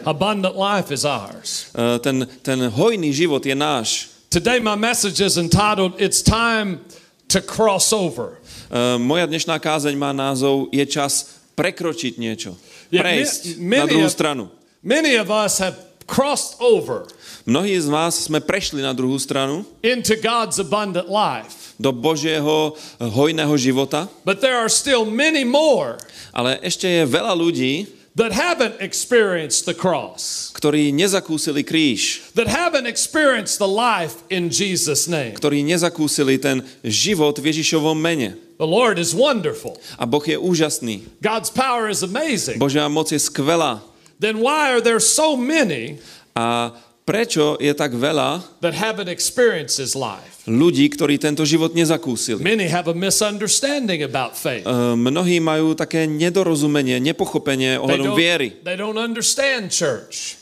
[0.05, 1.73] Abundant life is ours.
[1.73, 4.13] E, Ten, ten hojný život je náš.
[4.29, 6.85] Today, my message is entitled, It's Time
[7.33, 8.37] to Cross Over.
[8.69, 12.61] E, Moja dnešná kázeň má názov Je čas prekročiť niečo.
[12.93, 14.53] Yeah, Prejsť na many druhú of- stranu.
[14.85, 17.09] Many of us have crossed over
[17.45, 23.53] Mnohí z vás sme prešli na druhú stranu into God's abundant life, do Božieho hojného
[23.61, 26.01] života, but there are still many more
[26.35, 27.87] ale ešte je veľa ľudí,
[28.19, 35.07] that haven't experienced the cross, ktorí nezakúsili kríž, that haven't experienced the life in Jesus'
[35.07, 35.39] name.
[35.39, 38.41] ktorí nezakúsili ten život v Ježišovom mene.
[38.57, 39.77] The Lord is wonderful.
[39.99, 41.07] A Boh je úžasný.
[41.21, 42.57] God's power is amazing.
[42.57, 43.83] Božia moc je skvelá.
[44.17, 45.99] Then why are there so many
[46.35, 50.45] A prečo je tak veľa that haven't experienced His life?
[50.45, 52.41] ľudí, ktorí tento život nezakúsili?
[52.41, 54.65] Many have a misunderstanding about faith.
[54.65, 58.57] E, Mnohí majú také nedorozumenie, nepochopenie ohľadom viery.
[58.65, 60.41] they don't understand church.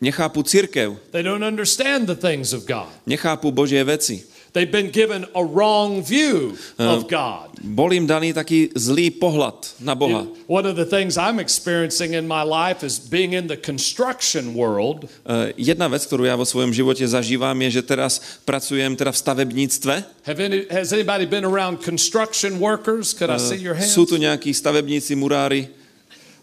[0.00, 2.88] Nechápu církev, They don't understand the things of God.
[3.08, 4.24] nechápu Božie veci.
[4.54, 7.50] They've been given a wrong view of God.
[7.58, 10.30] Bol im daný taký zlý pohľad na Boha.
[10.46, 15.10] One of the things I'm experiencing in my life is being in the construction world.
[15.26, 19.18] E, Jedna vec, ktorú ja vo svojom živote zažívam, je, že teraz pracujem teda v
[19.18, 19.94] stavebníctve.
[20.22, 23.10] Any, has anybody been around construction workers?
[23.10, 23.90] Could I see your hands?
[23.90, 25.66] Sú tu nejakí stavebníci, murári,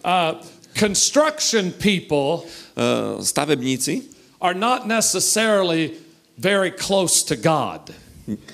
[0.01, 0.33] Uh,
[0.73, 2.49] construction people
[3.21, 4.09] stavebníci.
[4.41, 5.93] are not necessarily
[6.37, 7.91] very close to God.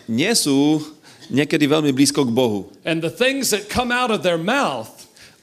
[0.10, 0.82] Nie sú
[1.28, 2.72] niekedy veľmi blízko k Bohu.
[2.88, 4.98] And the things that come out of their mouth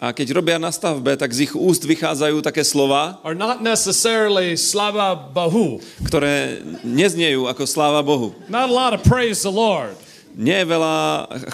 [0.04, 4.52] A keď robia na stavbe, tak z ich úst vychádzajú také slova, are not necessarily
[4.58, 5.80] slava bahu.
[6.04, 8.36] ktoré neznejú ako sláva Bohu.
[8.50, 9.94] Not a lot of praise the Lord.
[10.34, 10.96] Nie je veľa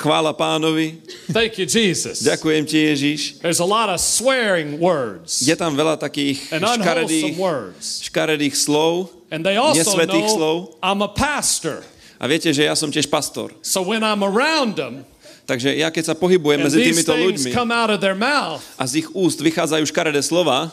[0.00, 1.04] chvála pánovi.
[1.28, 2.24] Thank you, Jesus.
[2.24, 3.20] Ďakujem ti, Ježiš.
[3.44, 8.00] There's a lot of swearing words Je tam veľa takých and škaredých, words.
[8.08, 10.56] škaredých slov And they also nesvetých know slov.
[10.80, 11.84] I'm a pastor.
[12.16, 13.52] A viete, že ja som tiež pastor.
[13.60, 15.04] So when I'm around them,
[15.44, 17.50] Takže ja keď sa pohybujem medzi týmito ľuďmi
[18.14, 20.70] mouth, a z ich úst vychádzajú škaredé slova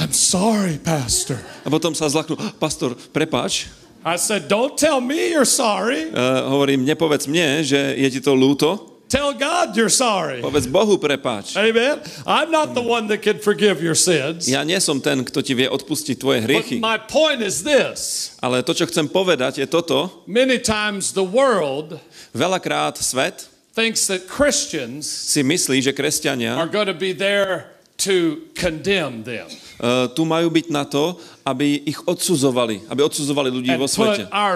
[0.00, 1.36] I'm sorry, pastor.
[1.60, 3.68] a potom sa zlaknú, "Ah, pastor, prepáč,
[4.04, 6.10] I said, don't tell me you're sorry.
[6.10, 10.40] uh, hovorím, nepovedz mne, že je ti to ľúto, Tell God you're sorry.
[10.40, 11.52] povedz Bohu prepáč.
[11.60, 12.00] Amen.
[12.24, 14.48] I'm not the one that can forgive your sins.
[14.48, 18.32] Ja nie som ten, kto ti vie odpustiť tvoje But hriechy, my point is this
[18.40, 20.24] ale to, čo chcem povedať, je toto.
[20.24, 22.00] many times the world
[22.32, 27.68] Veľakrát svet thinks that Christians si myslí, že kresťania are going to be there
[28.00, 29.44] to condemn them
[30.14, 34.30] tu majú byť na to, aby ich odsudzovali, aby odsudzovali ľudí vo svete.
[34.30, 34.54] A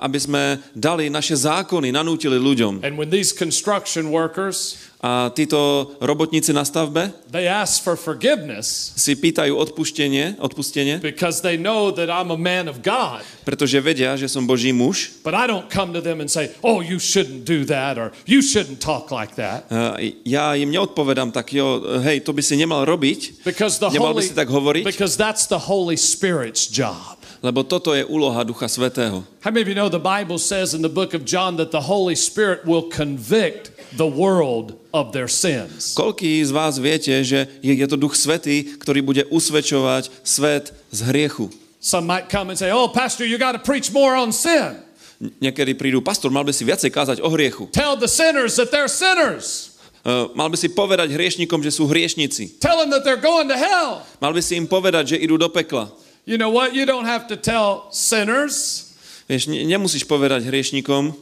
[0.00, 2.80] aby sme dali naše zákony, nanútili ľuďom.
[2.80, 9.16] And when these construction workers A títo robotníci na stavbe they ask for forgiveness si
[9.16, 13.24] pýtajú odpustenie, odpustenie, because they know that I'm a man of God.
[13.48, 15.24] pretože vedia, že som Boží muž.
[15.24, 18.44] But I don't come to them and say, "Oh, you shouldn't do that," or "You
[18.44, 19.96] shouldn't talk like that," A
[20.28, 24.20] Ja im neodpovedám tak, jo, hej, to by si nemal robiť, because the Nemal by
[24.20, 24.84] Holy si tak hovoriť?
[24.84, 27.19] because that's the Holy Spirit's job.
[27.40, 29.24] Lebo toto je úloha Ducha Svetého.
[29.40, 31.88] How many of you know the Bible says in the book of John that the
[31.88, 35.96] Holy Spirit will convict the world of their sins?
[35.96, 41.00] Koľký z vás viete, že je, je to Duch Svetý, ktorý bude usvedčovať svet z
[41.08, 41.48] hriechu?
[41.80, 44.76] Some might come and say, "Oh, pastor, you got to preach more on sin.
[45.20, 47.72] Niekedy prídu, pastor, mal by si viacej kázať o hriechu.
[47.72, 49.76] Tell the sinners that they're sinners.
[50.00, 52.56] Uh, mal by si povedať hriešnikom, že sú hriešnici.
[52.60, 55.48] Tell them that they're going to hell." Mal by si im povedať, že idú do
[55.48, 55.88] pekla.
[56.24, 56.74] You know what?
[56.74, 58.90] You don't have to tell sinners
[59.30, 61.14] Vieš, ne, nemusíš povedať hriešnikom,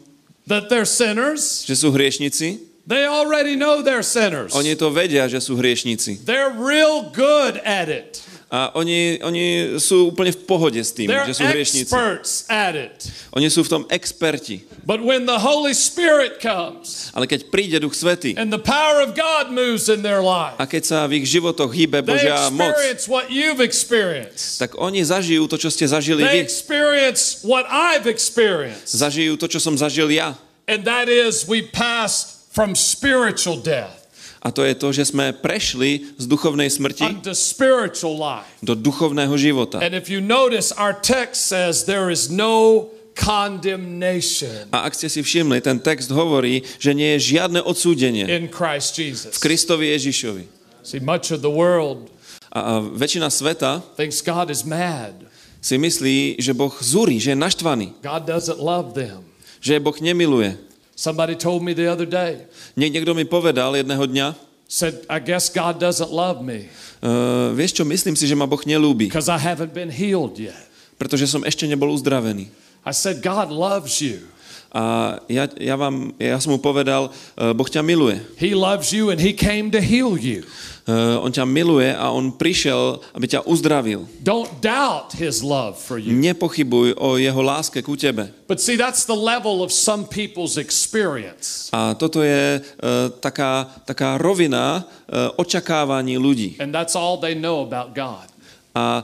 [0.49, 1.69] that they're sinners.
[1.69, 2.65] že sú hriešnici.
[2.89, 4.57] They already know they're sinners.
[4.57, 6.25] Oni to vedia, že sú hriešnici.
[6.25, 8.25] They're real good at it.
[8.49, 11.93] A oni, oni sú úplne v pohode s tým, They're že sú hriešnici.
[11.93, 12.97] experts at it.
[13.37, 14.65] Oni sú v tom experti.
[14.89, 19.13] But when the Holy Spirit comes Ale keď príde Duch Svetý and the power of
[19.13, 22.73] God moves in their life, a keď sa v ich životoch hýbe Božia moc,
[23.05, 24.57] what you've experienced.
[24.57, 26.49] tak oni zažijú to, čo ste zažili They vy.
[26.49, 28.97] experience what I've experienced.
[28.97, 30.41] Zažijú to, čo som zažil ja.
[30.65, 31.69] And that is we
[32.49, 33.98] from spiritual death
[34.39, 37.19] A to je to, že sme prešli z duchovnej smrti
[38.63, 39.83] do duchovného života.
[39.83, 42.87] And if you notice, our text says there is no
[43.19, 48.47] condemnation A ak ste si všimli, ten text hovorí, že nie je žiadne odsúdenie in
[48.47, 49.35] Christ Jesus.
[49.35, 50.45] v Kristovi Ježišovi.
[50.87, 52.09] See, much of the world
[52.49, 55.13] A, a väčšina sveta thinks God is mad.
[55.59, 59.27] si myslí, že Boh zúri, že je naštvaný, God doesn't love them.
[59.59, 60.55] že Boh nemiluje.
[60.99, 62.43] Somebody told me the other day,
[62.75, 64.27] Nie, niekto mi povedal jedného dňa,
[64.67, 66.67] said, I guess God doesn't love me
[67.03, 70.59] uh, vieš čo, myslím si, že ma Boh nelúbi, because I haven't been healed yet.
[70.99, 72.51] pretože som ešte nebol uzdravený.
[72.83, 74.27] I said, God loves you.
[74.69, 78.21] A ja, ja, vám, ja som mu povedal, uh, Boh ťa miluje.
[78.37, 80.45] He loves you and He came to heal you.
[80.89, 84.09] Uh, on ťa miluje a on prišiel, aby ťa uzdravil.
[84.25, 86.17] Don't doubt His love for you.
[86.17, 88.33] Nepochybuj o jeho láske ku tebe.
[88.49, 91.69] But see, that's the level of some people's experience.
[91.77, 96.57] A toto je uh, taká, taká rovina uh, očakávaní ľudí.
[96.57, 98.33] And that's all they know about God
[98.79, 99.03] A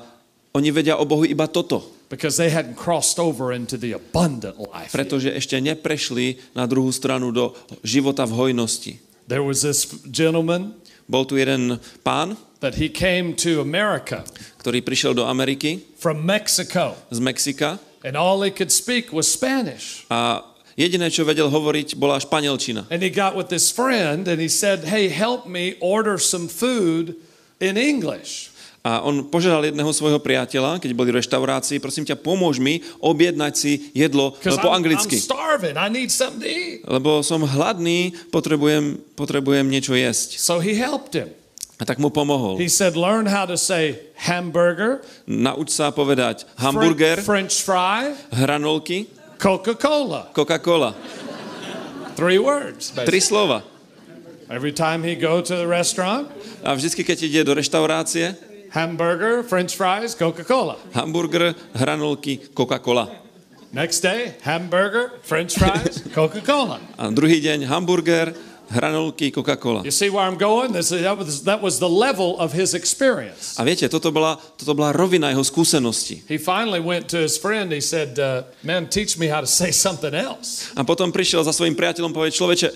[0.54, 4.94] oni vedia o Bohu iba toto, because they hadn't crossed over into the abundant life.
[4.94, 9.02] pretože ešte neprešli na druhú stranu do života v hojnosti.
[9.26, 14.24] There was this gentleman Bol tu jeden pán, that he came to America
[14.64, 20.08] ktorý prišiel do Ameriky from Mexico, z Mexika and all he could speak was Spanish.
[20.08, 20.40] a
[20.76, 22.88] jediné, čo vedel hovoriť, bola španielčina.
[22.88, 27.16] And he got with this friend and he said, Hey, help me order some food
[27.60, 28.53] in English.
[28.84, 33.52] A on požiadal jedného svojho priateľa, keď boli v reštaurácii, prosím ťa, pomôž mi objednať
[33.56, 35.16] si jedlo Because po anglicky.
[36.84, 40.36] Lebo som hladný, potrebujem, potrebujem niečo jesť.
[40.36, 41.32] So he helped him.
[41.80, 42.60] A tak mu pomohol.
[42.60, 49.08] He said, Learn how to say hamburger, Nauč sa povedať hamburger, French fry, hranolky,
[49.40, 50.28] Coca Cola.
[50.36, 50.94] Coca-Cola.
[52.14, 52.92] Three words.
[52.92, 53.20] Tri basically.
[53.20, 53.58] slova.
[54.52, 56.28] Every time he go to the restaurant,
[56.62, 60.76] A vždycky, keď ide do reštaurácie, hamburger, French fries, Coca Cola.
[60.92, 63.08] hamburger, hranolky, Coca-Cola.
[63.72, 66.78] Next day, hamburger, French fries, Coca Cola.
[66.98, 68.34] A druhý deň hamburger,
[68.70, 69.82] hranolky, Coca-Cola.
[69.86, 70.72] You see where I'm going?
[70.72, 73.54] This, that, was, that was the level of his experience.
[73.58, 76.22] A viete, toto bola, toto bola rovina jeho skúsenosti.
[76.26, 77.70] He finally went to his friend.
[77.70, 80.70] He said, uh, Man, teach me how to say something else.
[80.74, 82.68] A potom prišiel za svojim priateľom povedať, človeče,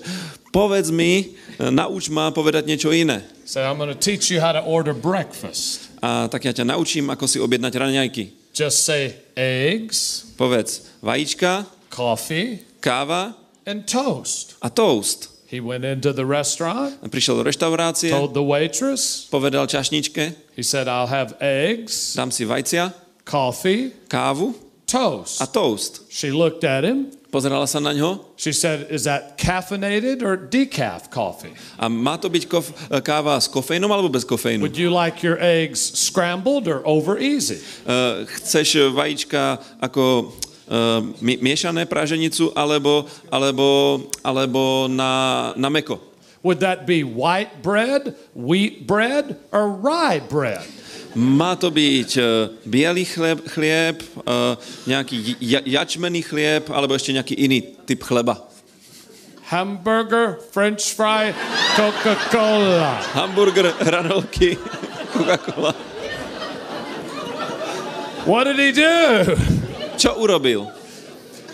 [0.55, 3.23] povedz mi, e, nauč ma povedať niečo iné.
[3.49, 5.88] Said, I'm going to teach you how to order breakfast.
[5.99, 8.25] A tak ja ťa naučím, ako si objednať raňajky.
[8.55, 13.35] Just say eggs, Povedz vajíčka, coffee, káva
[13.67, 14.55] and toast.
[14.63, 15.35] a toast.
[15.49, 20.85] He went into the restaurant, prišiel do reštaurácie, told the waitress, povedal čašničke, he said,
[20.87, 22.93] I'll have eggs, dám si vajcia,
[23.25, 24.53] coffee, kávu
[24.85, 25.41] toast.
[25.41, 26.05] a toast.
[26.13, 27.11] She looked at him.
[27.29, 31.53] Pozerala sa na ňo She said, Is that caffeinated or decaf coffee?
[31.77, 32.73] a má to byť kof-
[33.05, 34.64] káva s kofeínom alebo bez kofeínu?
[34.64, 37.61] Would you like your eggs scrambled or over easy?
[37.85, 40.33] Uh, chceš vajíčka ako
[40.73, 46.01] uh, mi- miešané praženicu alebo, alebo, alebo na, na meko?
[46.41, 50.64] Would that be white bread, wheat bread, or rye bread?
[51.16, 53.97] Má to byť uh, biely chlieb, chlieb
[54.85, 58.37] nejaký ja, jačmený chlieb alebo ešte nejaký iný typ chleba.
[59.49, 61.33] Hamburger, french fry,
[61.73, 63.01] Coca Cola.
[63.16, 64.61] Hamburger, hranolky,
[65.09, 65.73] Coca-Cola.
[68.29, 69.33] What did he do?
[69.97, 70.68] Čo urobil?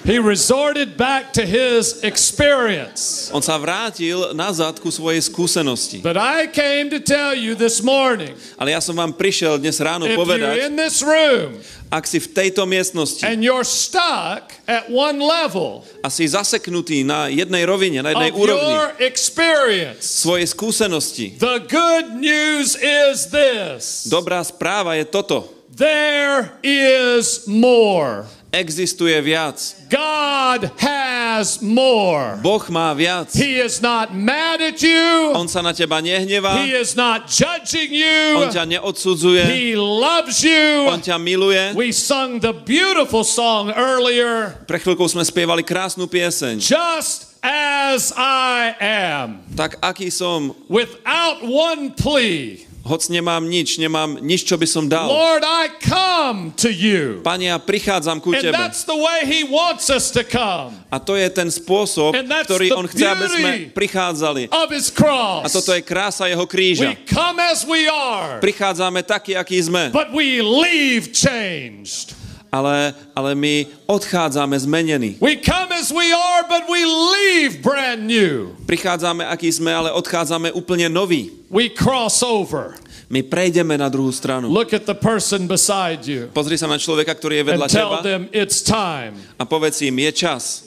[0.05, 3.33] He resorted back to his experience.
[3.33, 6.05] On sa vrátil nazad ku svojej skúsenosti.
[6.05, 10.05] But I came to tell you this morning Ale ja som vám prišiel dnes ráno
[10.05, 11.57] if you're in this room
[11.95, 17.31] ak si v tejto miestnosti and you're stuck at one level a si zaseknutý na
[17.31, 24.43] jednej rovine, na jednej úrovni your experience, svojej skúsenosti, the good news is this dobrá
[24.43, 25.47] správa je toto.
[25.75, 28.27] there is more.
[28.55, 29.59] Existuje viac.
[29.91, 32.39] God has more.
[32.39, 33.35] Boh má viac.
[33.35, 35.35] He is not mad at you.
[35.35, 37.91] On sa na teba nehnevá, He is not judging
[38.39, 38.55] on you.
[38.55, 40.87] ťa neodsudzuje, He loves you.
[40.87, 41.75] on ťa miluje.
[41.75, 44.55] We sung the beautiful song earlier.
[44.71, 46.63] Pre chvíľku sme spievali krásnu pieseň.
[46.63, 52.71] Just as I am, Tak aký som, without one plea.
[52.85, 55.09] Hoc nemám nič, nemám nič, čo by som dal.
[55.09, 57.25] Lord, I come to you.
[57.25, 58.53] Pane, ja prichádzam ku And Tebe.
[58.53, 62.45] that's the way He wants us to come A to je ten spôsob, And that's
[62.45, 64.53] ktorý On chce, aby sme prichádzali.
[64.53, 65.49] of His A cross.
[65.51, 66.93] toto je krása Jeho kríža.
[66.93, 72.13] We come as we are, Prichádzame takí, akí sme, but we leave changed.
[72.55, 75.19] Ale, ale my odchádzame zmenení.
[75.19, 78.55] We come as we are, but we leave brand new.
[78.71, 81.35] Prichádzame, akí sme, ale odchádzame úplne noví.
[81.51, 82.79] We cross over.
[83.11, 84.49] My prejdeme na druhú stranu.
[84.49, 87.93] Look at the person beside you Pozri sa na človeka, ktorý je and vedľa tell
[87.93, 90.65] teba them it's time a povedz im, je čas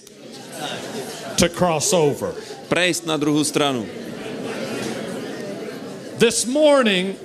[1.40, 2.36] to cross over.
[2.70, 3.90] prejsť na druhú stranu.
[6.22, 7.18] This morning,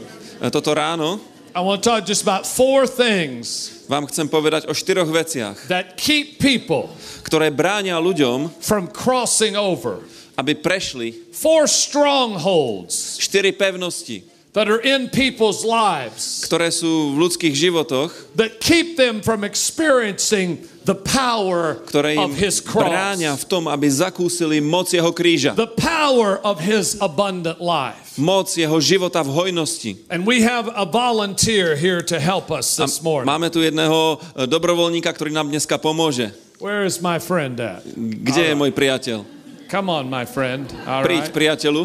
[0.50, 5.12] Toto ráno I want to talk just about four things vám chcem povedať o štyroch
[5.12, 6.88] veciach, that keep people
[7.28, 10.00] ktoré bránia ľuďom, from crossing over.
[10.40, 14.24] aby prešli Four strongholds štyri pevnosti,
[14.56, 20.56] that are in people's lives ktoré sú v ľudských životoch, that keep them from experiencing
[20.84, 25.70] the power ktoré im of His cross, v tom, aby zakúsili moc jeho kríža, the
[25.70, 28.18] power of His abundant life.
[28.18, 29.96] moc jeho života v hojnosti.
[30.12, 33.30] And we have a volunteer here to help us this morning.
[33.30, 36.34] máme tu jedného dobrovoľníka, ktorý nám dneska pomôže.
[36.62, 37.82] Where is my friend at?
[37.98, 39.26] Kde je môj priateľ?
[39.72, 40.68] Come on, my friend.
[40.84, 41.34] All Príď, right.
[41.34, 41.82] priateľu.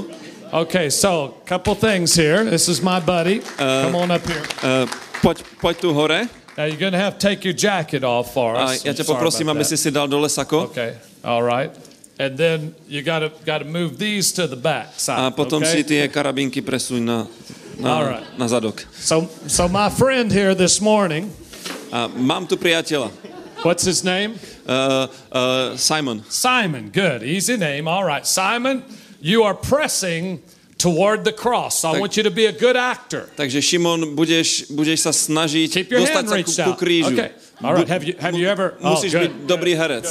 [0.48, 2.44] Okay, so couple things here.
[2.44, 3.40] This is my buddy.
[3.58, 4.44] Come on up here.
[4.60, 4.84] Uh,
[5.24, 6.28] poď, poď tu hore.
[6.58, 8.82] Now you're going to have to take your jacket off for A us.
[8.82, 10.74] ja ťa Sorry poprosím, aby si si dal dole sako.
[10.74, 10.98] Okay.
[11.22, 11.70] All right.
[12.18, 15.38] And then you got to got to move these to the back A side.
[15.38, 15.86] potom si okay?
[15.86, 17.18] tie karabinky presuň na,
[17.78, 18.26] na, right.
[18.42, 18.82] na zadok.
[18.98, 21.30] So so my friend here this morning,
[21.94, 23.14] A mám tu priateľa.
[23.62, 24.42] what's his name?
[24.66, 26.26] Uh, uh, Simon.
[26.26, 26.90] Simon.
[26.90, 27.22] Good.
[27.22, 27.86] Easy name.
[27.86, 28.26] All right.
[28.26, 28.82] Simon,
[29.22, 30.42] you are pressing
[30.78, 31.84] toward the cross.
[31.84, 33.26] I Tak- want you to be a good actor.
[33.36, 37.14] Takže Šimon, budeš, budeš sa snažiť Keep your dostať hand sa ku, ku krížu.
[37.18, 37.34] Okay.
[37.66, 37.90] All right.
[37.90, 39.22] Have you have you ever oh, Musíš good.
[39.26, 40.06] byť dobrý herec.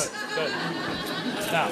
[1.55, 1.70] Now,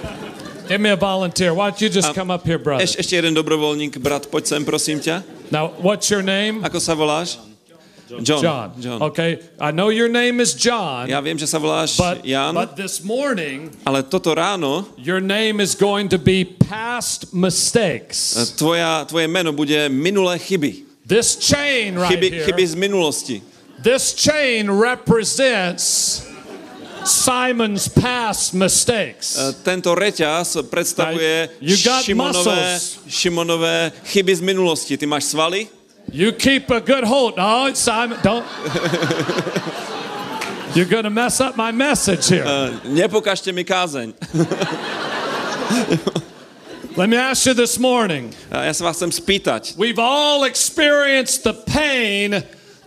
[0.71, 1.51] give me a volunteer.
[1.53, 2.87] Why don't you just come up here, brother?
[2.87, 5.27] Eš, ešte jeden dobrovoľník, brat, poď sem, prosím ťa.
[5.51, 6.63] Now, what's your name?
[6.63, 7.37] Ako sa voláš?
[8.05, 8.43] John.
[8.43, 8.69] John.
[8.79, 8.99] John.
[9.03, 9.39] Okay.
[9.59, 13.01] I know your name is John, Ja viem, že sa voláš but Jan, but this
[13.01, 18.37] morning ale toto ráno your name is going to be past e, mistakes.
[18.61, 20.85] tvoja, tvoje meno bude minulé chyby.
[21.05, 22.45] This chain right Chyby, here.
[22.49, 23.37] chyby z minulosti.
[23.85, 26.25] This chain represents
[27.05, 29.37] Simon's past mistakes.
[29.37, 31.53] E, Tento reťaz predstavuje
[32.01, 32.81] Šimonové.
[33.05, 34.97] Šimonové chyby z minulosti.
[34.97, 35.69] Ty máš svaly?
[36.13, 37.37] You keep a good hold.
[37.37, 38.47] No, Simon, don't.
[40.75, 42.45] You're going to mess up my message here.
[42.45, 44.15] Uh, e, Nepokážte mi kázeň.
[46.97, 48.35] Let me ask you this morning.
[48.51, 49.75] Ja sa vás chcem spýtať.
[49.79, 52.43] We've all experienced the pain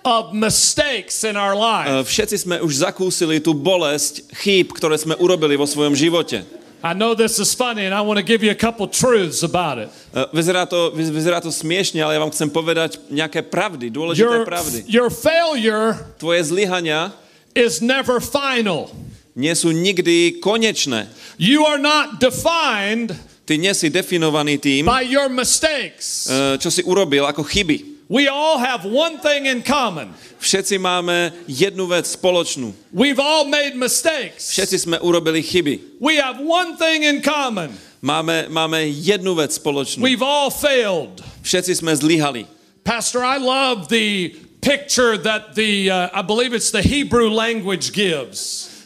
[0.08, 2.08] of mistakes in our E, life.
[2.08, 6.44] Všetci sme už zakúsili tú bolesť chýb, ktoré sme urobili vo svojom živote.
[6.84, 9.82] I know this is funny, and I want to give you a couple truths about
[9.82, 9.90] it.
[10.14, 14.46] E, Vyzerá to, vyzerá to smiešne, ale ja vám chcem povedať nejaké pravdy, dôležité Your,
[14.46, 14.86] pravdy.
[14.86, 17.18] your failure Tvoje zlyhania
[17.58, 18.94] is never final.
[19.34, 21.10] nie sú nikdy konečné.
[21.42, 23.14] You are not defined
[23.48, 26.30] Ty nie si definovaný tým, by your mistakes.
[26.30, 27.97] e, čo si urobil ako chyby.
[28.08, 30.16] We all have one thing in common.
[30.40, 32.72] Všetci máme jednu vec spoločnú.
[32.96, 34.56] We've all made mistakes.
[34.56, 36.00] Všetci sme urobili chyby.
[36.00, 37.76] We have one thing in common.
[38.00, 40.00] Máme, máme jednu vec spoločnú.
[40.00, 41.20] We've all failed.
[41.44, 42.48] Všetci sme zlyhali.
[42.88, 44.32] Pastor, I love the
[44.64, 48.77] picture that the, uh, I believe it's the Hebrew language gives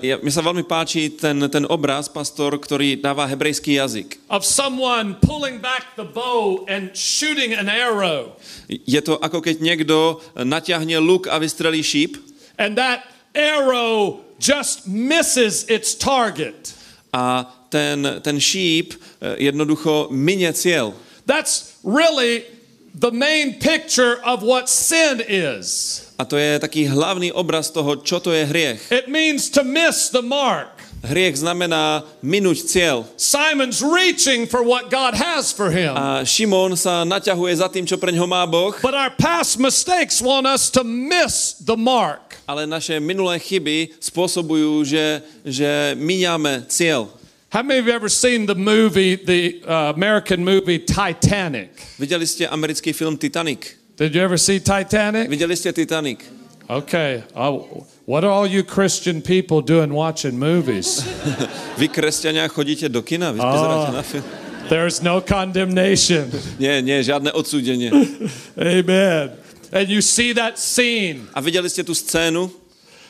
[0.00, 4.16] ja, mne sa veľmi páči ten, ten obraz, pastor, ktorý dáva hebrejský jazyk.
[4.32, 8.32] of someone pulling back the bow and shooting an arrow.
[8.68, 12.16] Je to ako keď niekto natiahne luk a vystrelí šíp
[12.60, 16.76] And that arrow just misses its target.
[17.12, 20.94] a ten, ten šíp eh, jednoducho minie cieľ.
[21.26, 22.46] That's really
[22.94, 26.06] the main picture of what sin is.
[26.18, 28.80] A to je taký hlavný obraz toho, čo to je hriech.
[28.92, 30.68] It means to miss the mark.
[31.00, 33.08] Hriech znamená minúť cieľ.
[33.16, 35.96] Simon's reaching for what God has for him.
[35.96, 40.20] A Šimón sa naťahuje za tým, čo pre ňo má Boh, But our past mistakes
[40.20, 42.36] want us to miss the mark.
[42.44, 47.08] ale naše minulé chyby spôsobujú, že, že míňame cieľ.
[47.50, 51.74] How many of you ever seen the movie, the uh, American movie Titanic?
[51.98, 53.74] Videli ste americký film Titanic?
[53.98, 55.26] Did you ever see Titanic?
[55.26, 56.22] Videli ste Titanic?
[56.70, 57.26] Okay.
[57.34, 57.58] Uh,
[58.06, 61.02] what are all you Christian people doing watching movies?
[61.78, 63.34] Vy, kresťania, chodíte do kina?
[63.34, 64.22] Vy pozeráte na film?
[64.70, 66.30] There's no condemnation.
[66.62, 67.90] Nie, nie, žiadne odsúdenie.
[68.54, 69.34] Amen.
[69.74, 72.46] And you see that scene A videli ste tú scénu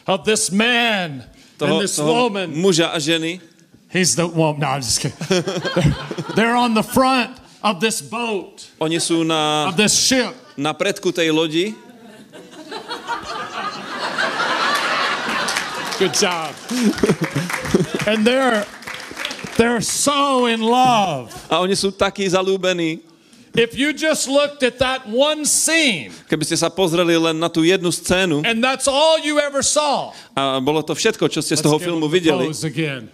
[0.08, 1.28] of this man
[1.60, 2.48] toho, and this toho woman.
[2.56, 3.49] muža a ženy?
[3.90, 5.18] He's the well, no, I'm just kidding.
[5.28, 5.94] they're,
[6.36, 10.32] they're on the front of this boat, Oni sú na, of this ship.
[10.56, 11.74] na predku tej lodi
[15.98, 16.54] Good job.
[18.08, 18.64] and they're
[19.60, 21.28] they're so in love.
[21.52, 23.04] a oni sú takí zalúbení.
[23.52, 27.66] If you just looked at that one scene Keby ste sa pozreli len na tú
[27.66, 30.14] jednu scénu and that's all you ever saw.
[30.38, 33.10] a bolo to všetko, čo ste z toho filmu videli, again.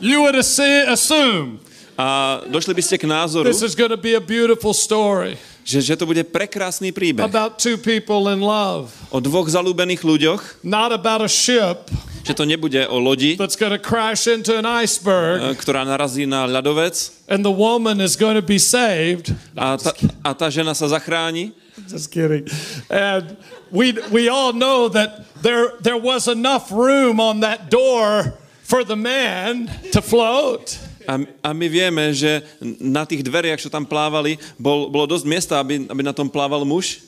[0.00, 1.60] You would assume
[1.96, 5.82] a došli by ste k názoru, this is going to be a beautiful story že,
[5.82, 10.92] že to bude prekrásny príbeh about two people in love, o dvoch zalúbených ľuďoch, not
[10.92, 11.88] about a ship
[12.26, 16.44] že to nebude o lodi, that's going to crash into an iceberg ktorá narazí na
[16.44, 16.92] ľadovec
[17.32, 19.32] and the woman is going to be saved.
[19.56, 19.90] a tá,
[20.20, 21.56] a tá žena sa zachráni.
[21.88, 22.48] Just kidding.
[22.88, 23.36] And
[23.68, 28.36] we we all know that there there was enough room on that door
[28.66, 30.74] for the man to float.
[31.06, 32.42] A, a my vieme, že
[32.82, 36.66] na tých dveriach, čo tam plávali, bol, bolo dosť miesta, aby, aby na tom plával
[36.66, 37.06] muž.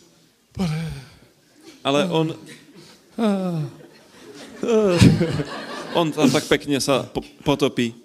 [1.83, 2.27] Ale on...
[5.99, 7.97] On tam tak pekne sa po, potopí.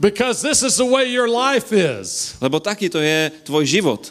[0.00, 2.34] Because this is the way your life is.
[2.42, 4.02] Lebo takýto je tvoj život.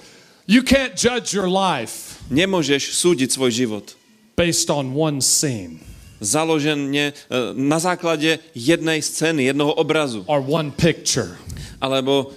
[0.45, 3.85] You can't judge your life Nemôžeš súdiť svoj život.
[4.37, 5.81] based on one scene
[6.19, 7.13] Založenie e,
[7.55, 10.23] na základe jednej scény, jednoho obrazu.
[10.27, 11.39] or one picture
[11.81, 12.31] Alebo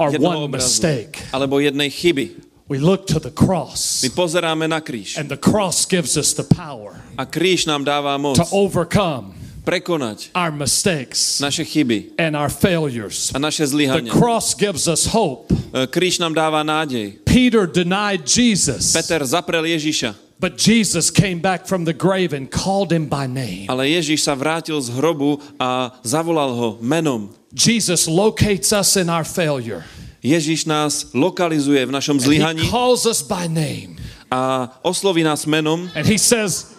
[0.00, 0.56] or one obrazu.
[0.56, 1.20] mistake.
[1.32, 2.30] Alebo jednej chyby.
[2.68, 5.18] We look to the cross, My pozeráme na kríž.
[5.20, 10.32] and the cross gives us the power A kríž nám dáva moc to overcome prekonať
[10.34, 13.28] our mistakes naše chyby and our failures.
[13.34, 14.10] a naše The zlyhania.
[14.12, 15.52] cross gives us hope.
[15.72, 17.20] E, Kríž nám dáva nádej.
[17.28, 22.90] Peter denied Jesus, Peter zaprel Ježiša, but Jesus came back from the grave and called
[22.90, 23.70] him by name.
[23.70, 27.30] ale Ježiš sa vrátil z hrobu a zavolal ho menom.
[27.54, 29.86] Jesus locates us in our failure.
[30.18, 33.94] Ježiš nás lokalizuje v našom He zlyhaní calls us by name.
[34.30, 36.74] a osloví nás menom And he says,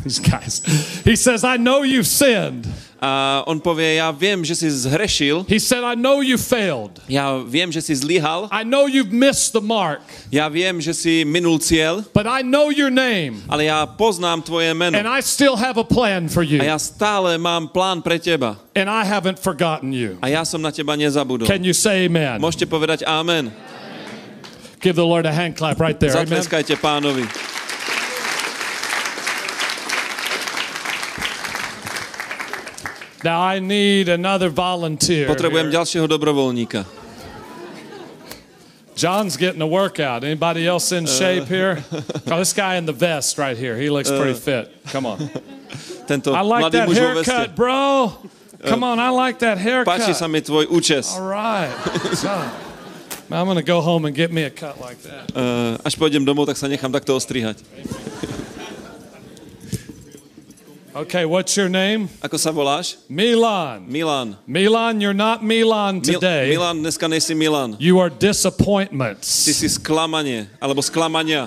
[0.04, 0.60] these guys,
[1.04, 2.66] he says, I know you've sinned.
[3.00, 7.00] a on povie, ja viem, že si zhrešil, He said, I know you failed.
[7.08, 11.24] ja viem, že si zlyhal, I know you've missed the mark, ja viem, že si
[11.24, 13.40] minul cieľ, but I know your name.
[13.48, 16.60] ale ja poznám tvoje meno And I still have a plan for you.
[16.60, 20.20] a ja stále mám plán pre teba And I haven't forgotten you.
[20.20, 21.48] a ja som na teba nezabudol.
[21.48, 22.36] Can you say amen?
[22.36, 23.48] Môžete povedať amen.
[24.84, 26.12] Give the Lord a hand clap right there.
[26.12, 27.24] Zatleskajte pánovi.
[33.22, 35.28] Now I need another volunteer.
[35.28, 35.76] Potrebujem here.
[35.76, 36.88] ďalšieho dobrovoľníka.
[38.96, 40.24] John's getting a workout.
[40.24, 41.80] Anybody else in shape here?
[42.28, 43.76] Oh, this guy in the vest right here.
[43.76, 44.68] He looks pretty fit.
[44.92, 45.18] Come on.
[46.06, 48.12] Tento I like that haircut, bro.
[48.60, 50.30] Come on, I like that Páči sa haircut.
[50.30, 51.16] mi tvoj účes.
[51.16, 51.72] All right.
[53.30, 55.32] I'm to go home and get me a cut like that.
[55.32, 57.62] Uh, až pôjdem domov, tak sa nechám takto ostrihať.
[60.90, 62.10] Okay, what's your name?
[62.18, 62.98] Ako sa voláš?
[63.06, 63.86] Milan.
[63.86, 64.34] Milan.
[64.42, 66.50] Milan, you're not Milan Mil- today.
[66.50, 67.78] Milan, dneska nejsi Milan.
[67.78, 69.30] You are Ty disappointments.
[69.30, 71.46] si sklamanie, alebo sklamania.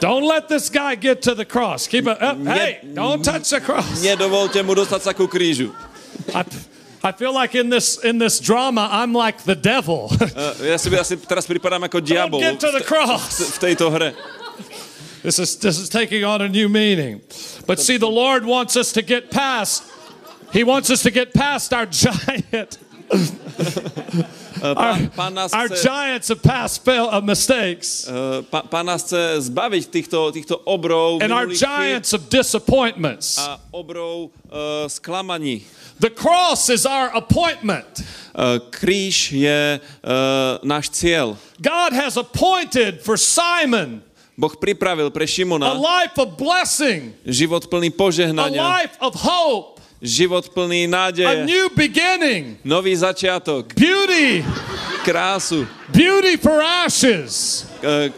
[0.00, 1.84] Don't let this guy get to the cross.
[1.84, 2.16] Keep it.
[2.20, 2.40] up.
[2.48, 4.00] hey, don't touch the cross.
[4.00, 5.76] Nedovolte mu dostať sa ku krížu.
[6.32, 6.48] I,
[7.04, 10.08] I feel like in this in this drama, I'm like the devil.
[10.16, 13.36] Uh, ja si, ja si teraz pripadám ako don't diabol get to the cross.
[13.36, 14.16] v tejto hre.
[15.24, 17.22] This is this is taking on a new meaning.
[17.66, 19.82] But see, the Lord wants us to get past.
[20.52, 22.76] He wants us to get past our giant.
[24.64, 29.52] Our, Pán nás our giants of past fail, of mistakes uh, pá- pán nás chce
[29.52, 33.36] zbaviť týchto, týchto obrov and our giants of disappointments.
[33.36, 35.68] a obrov uh, sklamaní.
[36.00, 38.00] The cross is our appointment.
[38.32, 41.36] Uh, kríž je uh, náš cieľ.
[41.60, 44.00] God has appointed for Simon
[44.34, 49.78] Boh pripravil pre a Šimona life of blessing, život plný a požehnania, life of hope,
[50.02, 54.42] život plný a nádeje, new beginning, nový začiatok, beauty,
[55.06, 55.62] krásu,
[55.94, 57.62] beauty for ashes,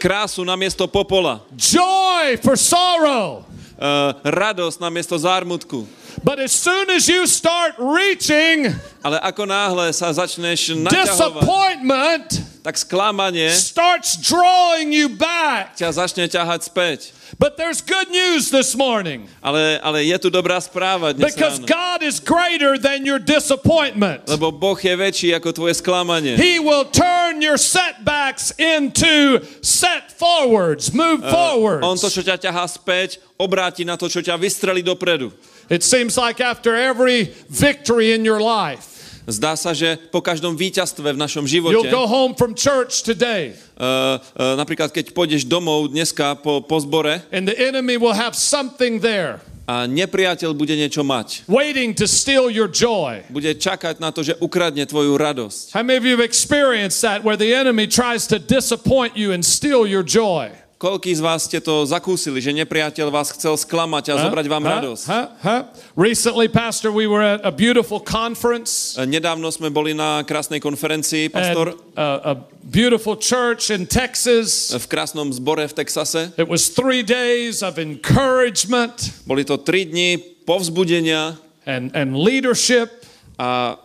[0.01, 3.45] krásu na miesto popola, joy for sorrow.
[3.77, 5.85] uh, radosť na miesto zármutku.
[6.25, 8.73] But as soon as you start reaching
[9.05, 12.27] Ale ako náhle sa začneš naťahovať, disappointment
[12.67, 15.79] tak sklamanie starts drawing you back.
[15.79, 17.15] ťa začne ťahať späť.
[17.39, 21.71] But there's good news this morning Ale, ale je tu dobrá správa dnes because ráno.
[21.71, 24.27] God is greater than your disappointment.
[24.27, 26.35] Lebo Boh je väčší ako tvoje sklamanie.
[26.35, 31.87] He will turn your setbacks into set forwards, move eh, forwards.
[31.87, 35.31] On to, čo ťa ťahá späť, obráti na to, čo ťa vystrelí dopredu.
[35.71, 38.96] It seems like after every victory in your life,
[39.27, 43.51] Zdá sa, že po každom víťazstve v našom you'll živote, go home from church today
[43.75, 48.31] uh, uh, napríklad keď pôjdeš domov dneska po, po zbore and the enemy will have
[48.31, 53.19] something there a nepriateľ bude niečo mať, waiting to steal your joy.
[53.27, 55.75] bude čakať na to, že ukradne tvoju radosť.
[55.75, 59.43] How many of you have experienced that where the enemy tries to disappoint you and
[59.43, 60.55] steal your joy?
[60.77, 64.73] Koľký z vás ste to zakúsili, že nepriateľ vás chcel sklamať a zobrať vám Huh?
[64.77, 65.03] radosť?
[65.09, 65.25] Huh?
[65.41, 65.61] Huh?
[65.97, 71.29] Recently, Pastor, we were at a beautiful conference E, Nedávno sme boli na krásnej konferencii,
[71.29, 74.69] at pastor, a, a beautiful church in Texas.
[74.69, 76.29] v krásnom zbore v Texase.
[76.37, 83.01] It was three days of encouragement Boli to tri dni povzbudenia and, and leadership.
[83.41, 83.77] a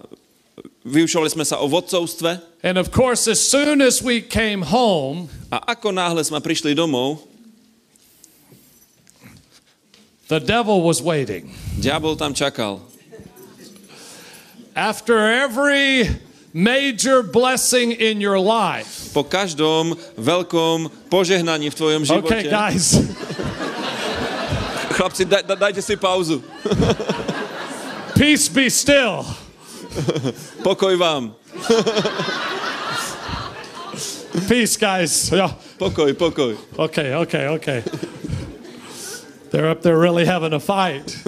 [0.82, 2.42] vyučovali sme sa o vodcovstve.
[2.62, 7.22] And of course, as soon as we came home, A ako náhle sme prišli domov,
[10.28, 11.52] the devil was waiting.
[11.76, 12.80] diabol tam čakal.
[14.72, 16.08] After every
[16.56, 22.32] major blessing in your life, Po každom veľkom požehnaní v tvojom živote.
[22.32, 22.96] okay, guys,
[24.92, 26.40] Chlapci, daj, daj, dajte si pauzu.
[28.16, 29.24] peace be still.
[30.66, 31.34] Pokoj vám.
[34.49, 35.30] Peace, guys.
[35.32, 35.53] Yeah.
[35.78, 36.57] Pokoj, pokoj.
[36.78, 37.80] Okay, okay, okay.
[39.51, 41.16] They're up there really having a fight.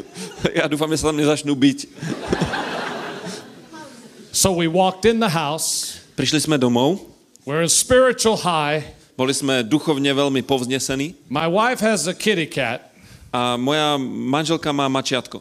[0.54, 1.78] Ja dúfam, že sa tam nezačnú byť.
[4.34, 5.96] So we walked in the house.
[6.18, 7.00] Prišli sme domov,
[7.48, 8.82] We're in spiritual high.
[9.14, 12.90] boli sme duchovne veľmi povznesení My wife has a kitty cat.
[13.30, 15.38] a moja manželka má mačiatko.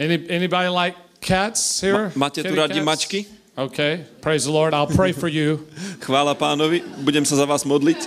[0.00, 2.10] Any, anybody like cats here?
[2.18, 2.86] Ma- máte tu radi cats?
[2.86, 3.20] mačky?
[3.54, 4.74] Okay, praise the Lord.
[4.74, 5.62] I'll pray for you.
[6.04, 8.00] Chvála pánovi, budem sa za vás modliť.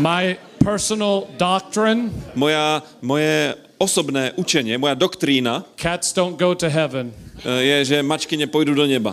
[0.00, 7.12] My personal doctrine Moja, moje osobné učenie, moja doktrína cats don't go to heaven.
[7.44, 9.12] e, je, že mačky nepôjdu do neba.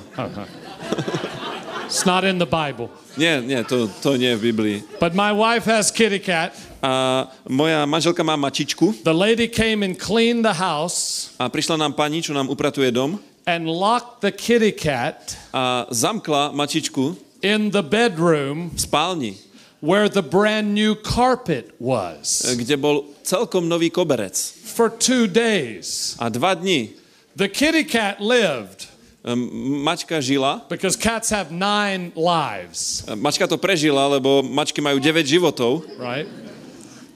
[1.89, 2.87] It's not in the Bible.
[3.17, 4.77] Nie, nie, to, to nie je v Biblii.
[5.01, 6.53] But my wife has kitty cat.
[6.79, 11.93] A moja manželka má mačičku The lady came and cleaned the house a prišla nám
[11.93, 13.19] pani, čo nám upratuje dom
[13.49, 19.33] and locked the kitty cat a zamkla mačičku in the bedroom v spálni,
[19.81, 24.35] where the brand new carpet was e, kde bol celkom nový koberec.
[24.63, 26.15] for two days.
[26.19, 26.95] A dva dni
[27.35, 28.87] The kitty cat lived
[29.23, 29.35] e,
[29.83, 35.25] mačka žila, because cats have nine lives, e, mačka to prežila, lebo mačky majú 9
[35.25, 36.27] životov, right?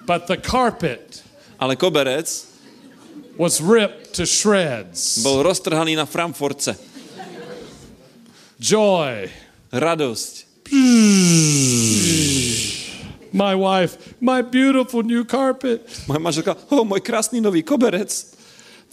[0.06, 1.24] But the carpet
[1.60, 2.28] ale koberec
[3.38, 5.24] was ripped to shreds.
[5.24, 6.76] bol roztrhaný na framforce.
[8.60, 9.28] Joy,
[9.74, 10.43] Radosť,
[13.34, 15.82] My wife, my beautiful new carpet.
[16.06, 18.14] Moja manželka, oh, môj krásny nový koberec.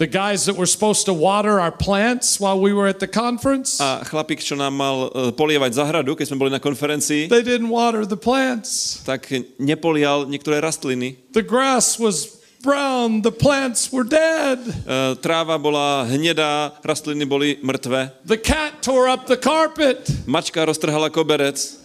[0.01, 3.77] The guys that were supposed to water our plants while we were at the conference,
[3.85, 7.69] A chlapík, čo nám mal e, polievať zahradu, keď sme boli na konferencii, they didn't
[7.69, 9.05] water the plants.
[9.05, 9.29] tak
[9.61, 11.21] nepolial niektoré rastliny.
[11.37, 14.57] The grass was brown, the plants were dead.
[14.65, 18.09] E, Tráva bola hnedá, rastliny boli mŕtve.
[18.25, 20.09] The cat tore up the carpet.
[20.25, 21.77] Mačka roztrhala koberec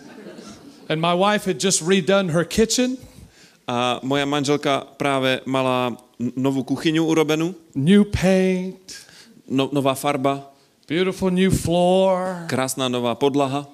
[0.87, 2.95] And my wife had just redone her kitchen,
[3.67, 8.81] a moja manželka práve mala n- novú kuchyňu urobenú, new paint,
[9.47, 10.47] no, nová farba,
[10.87, 12.45] beautiful new floor.
[12.47, 13.65] krásna nová podlaha.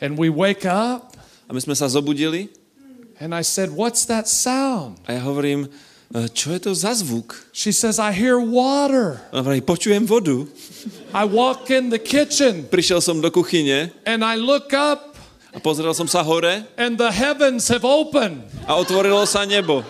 [0.00, 1.14] And we wake up,
[1.44, 2.48] A my sme sa zobudili
[3.20, 4.96] and I said, What's that sound?
[5.04, 5.68] a ja hovorím,
[6.08, 7.36] "E, čo je to za zvuk?
[7.52, 9.20] She says, I hear water.
[9.28, 10.48] A hovorím, počujem vodu.
[11.12, 15.14] I walk in the kitchen Prišiel som do kuchyne and I look up,
[15.54, 19.84] a pozrel som sa hore and the heavens have opened, a otvorilo sa nebo.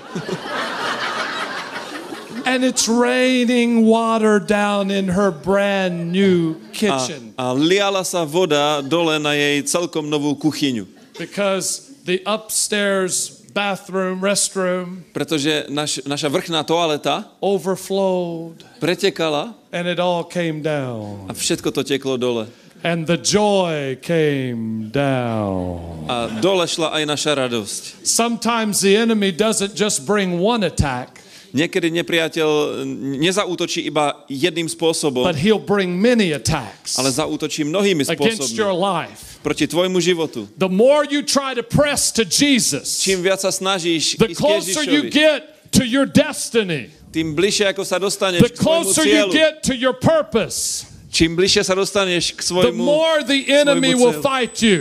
[2.55, 9.19] And it's raining water down in her brand new kitchen a liala sa voda dole
[9.19, 10.87] na jej celkom novú kuchyňu.
[11.19, 20.23] because the upstairs bathroom, restroom Pretože naš, naša vrchná toaleta overflowed, pretekala and it all
[20.27, 21.27] came down.
[21.31, 22.47] a všetko to teklo dole.
[22.85, 26.05] And the joy came down.
[26.05, 28.05] A dole šla aj naša radosť.
[28.05, 31.24] Sometimes the enemy doesn't just bring one attack,
[31.55, 32.83] Niekedy nepriateľ
[33.23, 39.07] nezaútočí iba jedným spôsobom, but he'll bring many attacks ale zaútočí mnohými against your spôsobmi
[39.07, 39.39] life.
[39.39, 40.51] proti tvojmu životu.
[40.59, 44.83] The more you try to press to Jesus, Čím viac sa snažíš the ísť closer
[44.83, 49.15] you get to your destiny, tým bližšie ako sa dostaneš the k svojmu closer you
[49.15, 53.95] cieľu, get to your purpose, čím bližšie sa dostaneš k the svojmu, more the enemy
[53.95, 54.81] will cieľu, fight you.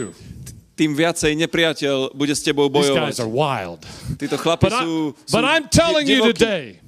[0.74, 3.22] Tým viacej nepriateľ bude s tebou bojovať.
[4.18, 4.94] Títo chlapi But, sú,
[5.26, 6.82] sú but I'm telling you today,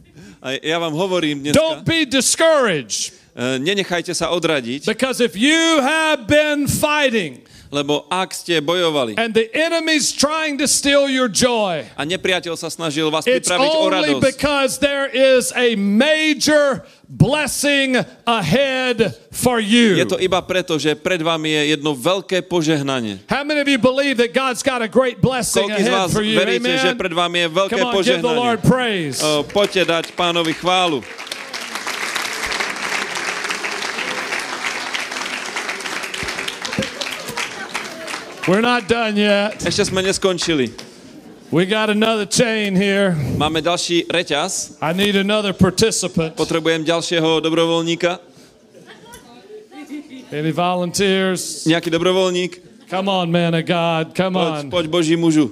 [0.46, 3.14] A ja vám hovorím dneska, don't be discouraged.
[3.34, 7.42] e, nenechajte sa odradiť, because if you have been fighting
[7.76, 12.72] lebo ak ste bojovali and the enemy's trying to steal your joy, a nepriateľ sa
[12.72, 19.60] snažil vás it's pripraviť o only radosť, because there is a major blessing ahead for
[19.60, 20.00] you.
[20.00, 23.22] je to iba preto, že pred vami je jedno veľké požehnanie.
[23.28, 26.40] How many of you believe that God's got a great blessing vás ahead for you?
[26.40, 26.98] veríte, že Amen.
[26.98, 28.72] pred vami je veľké Come on, give the Lord požehnanie?
[29.12, 29.20] praise.
[29.22, 31.04] O, Poďte dať pánovi chválu.
[38.46, 39.58] We're not done yet.
[39.66, 40.70] Ešte sme neskončili.
[41.50, 43.18] We got another chain here.
[43.42, 44.78] Máme ďalší reťaz.
[44.86, 46.38] I need another participant.
[46.38, 48.22] Potrebujem ďalšieho dobrovoľníka.
[50.30, 51.66] Any volunteers?
[51.66, 52.62] Nejaký dobrovoľník.
[52.86, 54.14] Come on, man of God.
[54.14, 54.64] Come Poď, on.
[54.70, 55.50] poď Boží mužu.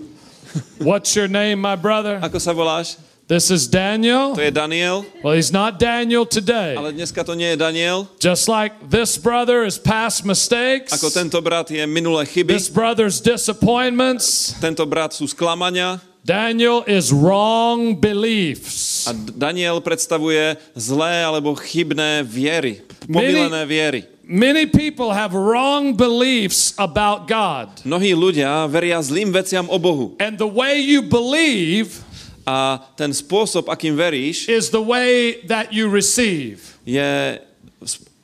[0.77, 2.21] What's your name, my brother?
[2.21, 3.01] Ako sa voláš?
[3.23, 4.35] This is Daniel.
[4.35, 6.75] To je Daniel, Well, he's not Daniel today.
[6.75, 8.11] ale dneska to nie je Daniel.
[8.19, 13.23] Just like this brother is past mistakes, Ako tento brat je minulé chyby, this brother's
[13.23, 19.07] disappointments, tento brat sú sklamania Daniel is wrong beliefs.
[19.07, 24.01] a Daniel predstavuje zlé alebo chybné viery, pomilené viery.
[24.23, 27.71] Many people have wrong beliefs about God.
[27.87, 32.03] Mnohí ľudia veria zlým veciam o Bohu And the way you believe
[32.43, 36.75] a ten spôsob, akým veríš, is the way that you receive.
[36.83, 37.39] je,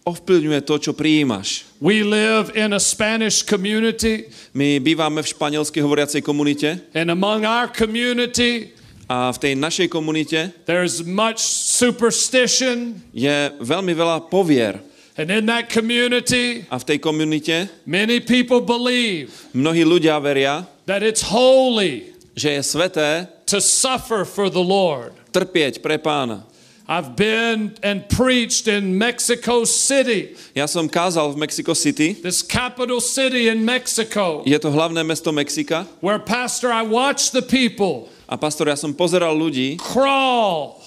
[0.04, 1.70] ovplyvňuje to, čo prijímaš.
[1.80, 7.70] We live in a Spanish community, My bývame v španielsky hovoriacej komunite and among our
[7.70, 8.74] community,
[9.10, 11.42] a v tej našej komunite there's much
[11.74, 13.02] superstition.
[13.14, 14.82] je veľmi veľa povier.
[15.20, 21.06] And in that community, A v tej komunite many people believe mnohí ľudia veria, that
[21.06, 22.10] it's holy
[22.40, 25.14] že je sveté to suffer for the Lord.
[25.34, 26.46] trpieť pre pána.
[26.90, 32.98] I've been and preached in Mexico City, Ja som kázal v Mexico City, this capital
[32.98, 35.86] city in Mexico, je to hlavné mesto Mexika.
[36.02, 40.78] Where, Pastor, I watched the people a pastor, ja som pozeral ľudí, crawl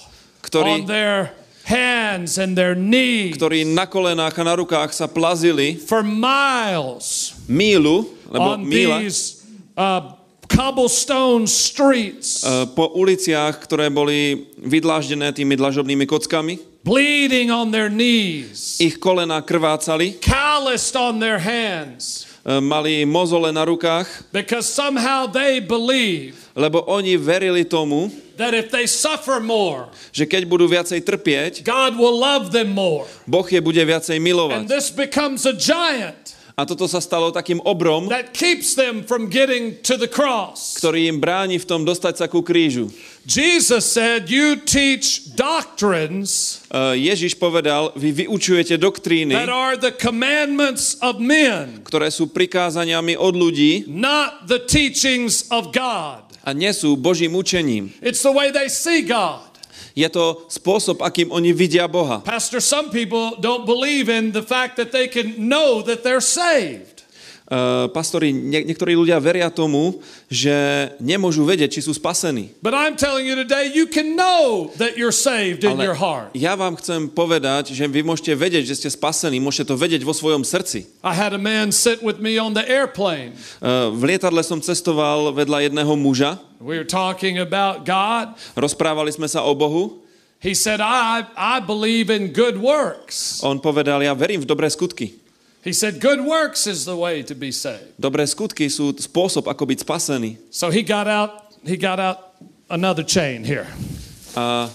[0.55, 1.35] on their
[1.67, 8.07] hands and their knees ktorí na kolenách a na rukách sa plazili for miles mílu,
[8.31, 9.43] lebo on these
[9.75, 10.15] uh,
[10.47, 16.59] cobblestone streets, e, po uliciach, ktoré boli vydláždené tými dlažobnými kockami.
[16.83, 23.63] bleeding on their knees, Ich kolena krvácali, calloused on their hands, e, mali mozole na
[23.63, 30.29] rukách, because somehow they believe lebo oni verili tomu, that if they suffer more, že
[30.29, 33.09] keď budú viacej trpieť, God will love them more.
[33.25, 34.69] Boh je bude viacej And milovať.
[34.69, 36.37] this becomes a giant.
[36.53, 40.77] A toto sa stalo takým obrom, that keeps them from getting to the cross.
[40.77, 42.93] ktorý im bráni v tom dostať sa ku krížu.
[43.25, 50.97] Jesus said, You teach doctrines Uh, Ježiš povedal, vy vyučujete doktríny, that are the commandments
[51.05, 56.25] of men, ktoré sú prikázaniami od ľudí not the teachings of God.
[56.41, 57.93] a nie sú Božím učením.
[58.01, 59.52] It's the way they see God.
[59.93, 62.25] Je to spôsob, akým oni vidia Boha.
[62.25, 66.93] Pastor, some people don't believe in the fact that they can know that they're saved.
[67.43, 70.49] Uh, pastori, nie, niektorí ľudia veria tomu, že
[70.97, 72.55] nemôžu vedieť, či sú spasení.
[72.63, 76.31] But I'm telling you today, you can know that you're saved in your heart.
[76.33, 80.15] ja vám chcem povedať, že vy môžete vedieť, že ste spasení, môžete to vedieť vo
[80.15, 80.87] svojom srdci.
[81.03, 83.35] I had a man sit with me on the airplane.
[83.59, 88.39] Uh, v lietadle som cestoval vedľa jedného muža, We were talking about God.
[88.55, 89.99] rozprávali sme sa o Bohu.
[90.39, 93.43] He said, I, I believe in good works.
[93.43, 95.19] On povedal, ja verím v dobré skutky.
[95.63, 97.95] He said, Good works is the way to be saved.
[97.99, 100.39] Dobré skutky sú spôsob, ako byť spasený.
[100.51, 102.35] So he got out, he got out
[102.67, 103.67] another chain here.
[104.35, 104.67] A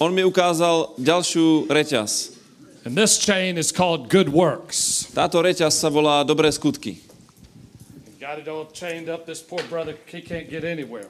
[0.00, 2.36] on mi ukázal ďalšiu reťaz.
[2.84, 5.08] And this chain is called good works.
[5.12, 7.07] Táto reťaz sa volá dobré skutky.
[8.28, 9.24] Got it all chained up.
[9.24, 11.08] This poor brother, he can't get anywhere.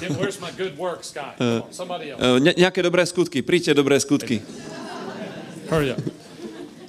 [0.00, 1.34] Get- where's my good works guy?
[1.36, 2.22] Come on, somebody else.
[2.22, 4.40] Uh, ne- nejaké dobré skutky, príďte dobré skutky.
[5.68, 6.00] Hurry up.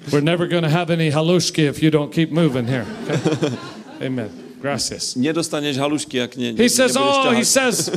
[0.07, 2.87] We're never going to have any halushki if you don't keep moving here.
[3.11, 4.07] okay?
[4.07, 4.31] Amen.
[4.63, 5.19] Gracias.
[5.19, 7.91] Nedostaneš halušky, ak ne, He says, "Oh, he says,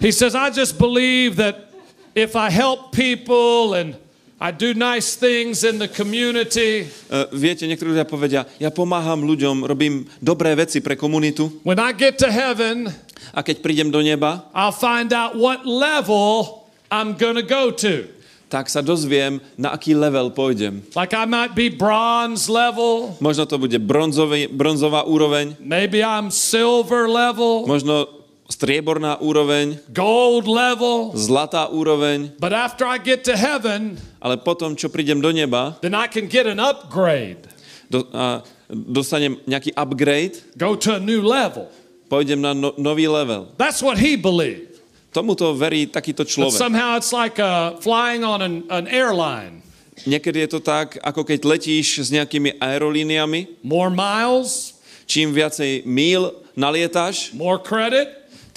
[0.00, 1.68] he says, I just believe that
[2.16, 3.92] if I help people and
[4.38, 9.66] I do nice things in the community, Uh, viete, niektorí ľudia povedia, ja pomáham ľuďom,
[9.66, 11.50] robím dobré veci pre komunitu.
[11.66, 12.86] When I get to heaven,
[13.34, 18.06] a keď prídem do neba, I'll find out what level I'm to go to.
[18.48, 20.80] tak sa dozviem, na aký level pôjdem.
[20.96, 27.04] Like I might be bronze level, Možno to bude bronzový, bronzová úroveň, maybe I'm silver
[27.04, 28.17] level, možno
[28.48, 31.12] strieborná úroveň, gold level.
[31.12, 35.92] zlatá úroveň, But after I get to heaven, ale potom, čo prídem do neba, then
[35.92, 37.44] I can get an upgrade,
[37.92, 41.68] do, a dostanem nejaký upgrade, go to a new level.
[42.08, 43.52] pôjdem na no, nový level.
[43.60, 44.80] That's what he believed.
[45.12, 46.56] Tomuto verí takýto But človek.
[46.56, 49.60] somehow it's like uh, flying on an, an airline.
[50.08, 56.32] Niekedy je to tak, ako keď letíš s nejakými aerolíniami, More miles, čím viacej míl
[56.54, 58.08] nalietáš, more credit,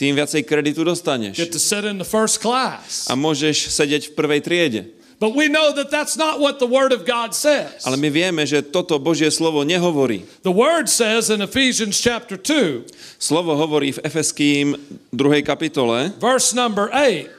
[0.02, 1.38] tým viacej kreditu dostaneš.
[1.38, 3.06] get to sit in the first class.
[3.06, 4.82] A môžeš sedieť v prvej triede.
[5.22, 7.86] But we know that that's not what the Word of God says.
[7.86, 10.26] Ale my vieme, že toto Božie slovo nehovorí.
[10.42, 12.90] The Word says in Ephesians chapter 2,
[13.22, 14.74] Slovo hovorí v Efeským
[15.14, 15.46] 2.
[15.46, 17.30] kapitole, verse number 8.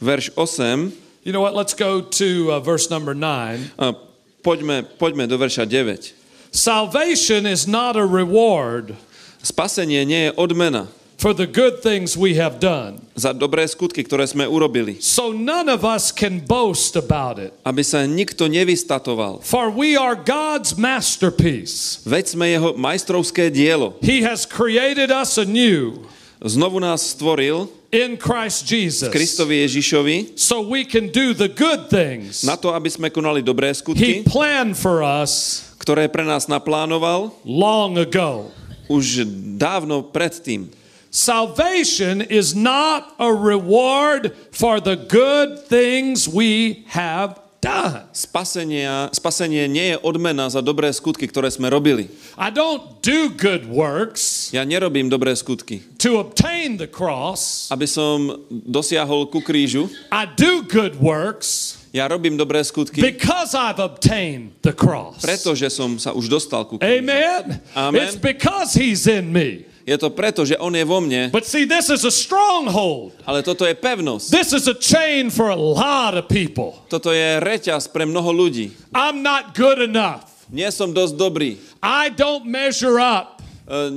[0.00, 1.52] verš 8, You know what?
[1.52, 3.76] Let's go to uh, verse number 9.
[3.76, 3.92] a
[4.40, 6.16] poďme, poďme do verša 9.
[6.56, 8.96] Salvation is not a reward
[9.44, 10.88] Spasenie nie je odmena
[11.20, 13.04] for the good things we have done.
[13.12, 14.96] za dobré skutky, ktoré sme urobili.
[15.04, 17.52] So none of us can boast about it.
[17.60, 19.44] Aby sa nikto nevystatoval.
[19.44, 22.00] For we are God's masterpiece.
[22.08, 24.00] Veď sme jeho majstrovské dielo.
[24.00, 26.00] He has created us anew
[26.40, 32.40] Znovu nás stvoril in Christ Jesus Kristovi Ježišovi so we can do the good things
[32.40, 37.36] na to, aby sme konali dobré He skutky, planned for us ktoré pre nás naplánoval
[37.44, 38.48] long ago.
[38.88, 39.28] už
[39.60, 40.79] dávno predtým.
[41.10, 48.06] Salvation is not a reward for the good things we have done.
[48.14, 52.08] Spasenia, spasenie nie je odmena za dobré skutky, ktoré sme robili.
[52.38, 57.66] I don't do good works Ja nerobím dobré skutky, to obtain the cross.
[57.74, 59.90] aby som dosiahol ku krížu.
[60.14, 65.20] I do good works Ja robím dobré skutky, because I've obtained the cross.
[65.20, 67.02] pretože som sa už dostal ku krížu.
[67.02, 67.58] Amen.
[67.74, 67.98] Amen.
[67.98, 69.66] It's because he's in me.
[69.84, 73.16] Je to preto, že On je vo mne, But see, this is a stronghold.
[73.24, 74.28] ale toto je pevnosť.
[74.28, 76.76] This is a chain for a lot of people.
[76.86, 78.70] Toto je reťaz pre mnoho ľudí.
[78.92, 80.28] I'm not good enough.
[80.50, 81.56] Nie som dosť dobrý.
[81.80, 83.38] I don't measure up.
[83.70, 83.88] E,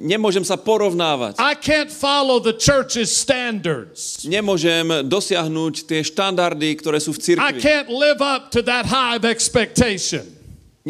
[0.00, 1.36] Nemôžem sa porovnávať.
[1.36, 4.24] I can't follow the church's standards.
[4.24, 7.58] Nemôžem dosiahnuť tie štandardy, ktoré sú v I cirkvi.
[7.60, 10.24] can't live up to that high expectation.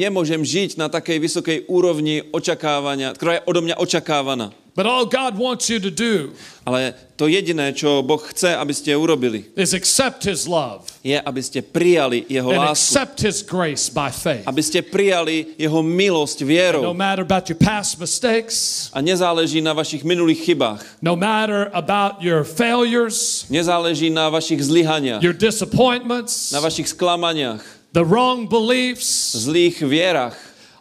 [0.01, 4.49] Nemôžem žiť na takej vysokej úrovni očakávania, ktorá je odo mňa očakávaná.
[4.71, 6.31] But all God wants you to do
[6.65, 11.43] Ale to jediné, čo Boh chce, aby ste urobili, is accept his love je, aby
[11.43, 12.73] ste prijali Jeho and lásku.
[12.79, 14.47] accept his grace by faith.
[14.47, 16.81] Aby ste prijali Jeho milosť No vierou.
[16.95, 20.81] matter about your past mistakes, A nezáleží na vašich minulých chybách.
[21.03, 27.61] no matter about your failures, Nezáleží na vašich zlyhaniach, your disappointments, na vašich sklamaniach,
[27.93, 30.37] the wrong beliefs, zlých vierach.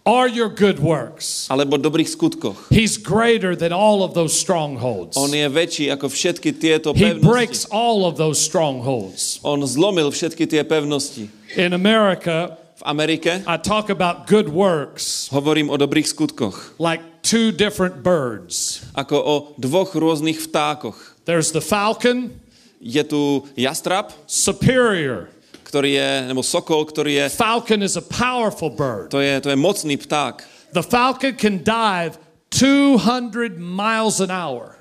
[0.10, 1.45] are your good works.
[1.53, 2.72] alebo dobrých skutkoch.
[2.74, 5.14] He's greater than all of those strongholds.
[5.14, 9.38] On je väčší ako všetky tieto He breaks all of those strongholds.
[9.45, 11.30] On zlomil všetky tie pevnosti.
[11.53, 17.51] In America, V Amerike I talk about good works hovorím o dobrých skutkoch, like two
[17.53, 18.82] different birds.
[18.95, 20.95] ako o dvoch rôznych vtákoch.
[21.28, 22.34] There's the falcon,
[22.80, 25.28] Je tu jastrab, superior.
[25.70, 29.13] Ktorý je, nebo sokol, ktorý je, Falcon is a powerful bird.
[29.13, 30.41] to je, to je mocný pták.
[30.74, 32.17] The falcon can dive
[32.49, 34.78] 200 miles an hour.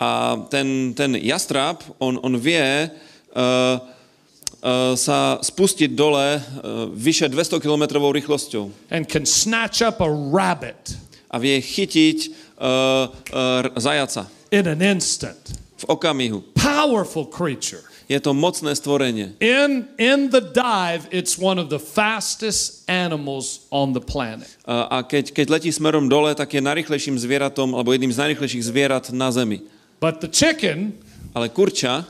[0.00, 2.90] A ten, ten jastrab, on, on vie uh,
[3.36, 10.96] uh, sa spustiť dole uh, vyše 200 km rýchlosťou and can snatch up a rabbit
[11.30, 12.18] a vie chytiť
[12.58, 15.62] uh, uh, zajaca in an instant.
[15.82, 16.42] v okamihu.
[16.54, 17.91] Powerful creature.
[18.08, 19.34] Je to mocné stvorenie.
[19.38, 24.48] In, in the dive, it's one of the fastest animals on the planet.
[24.66, 28.64] A, a keď, keď letí smerom dole, tak je najrychlejším zvieratom, alebo jedným z najrychlejších
[28.66, 29.62] zvierat na Zemi.
[30.02, 30.98] But the chicken
[31.32, 32.04] Ale kurča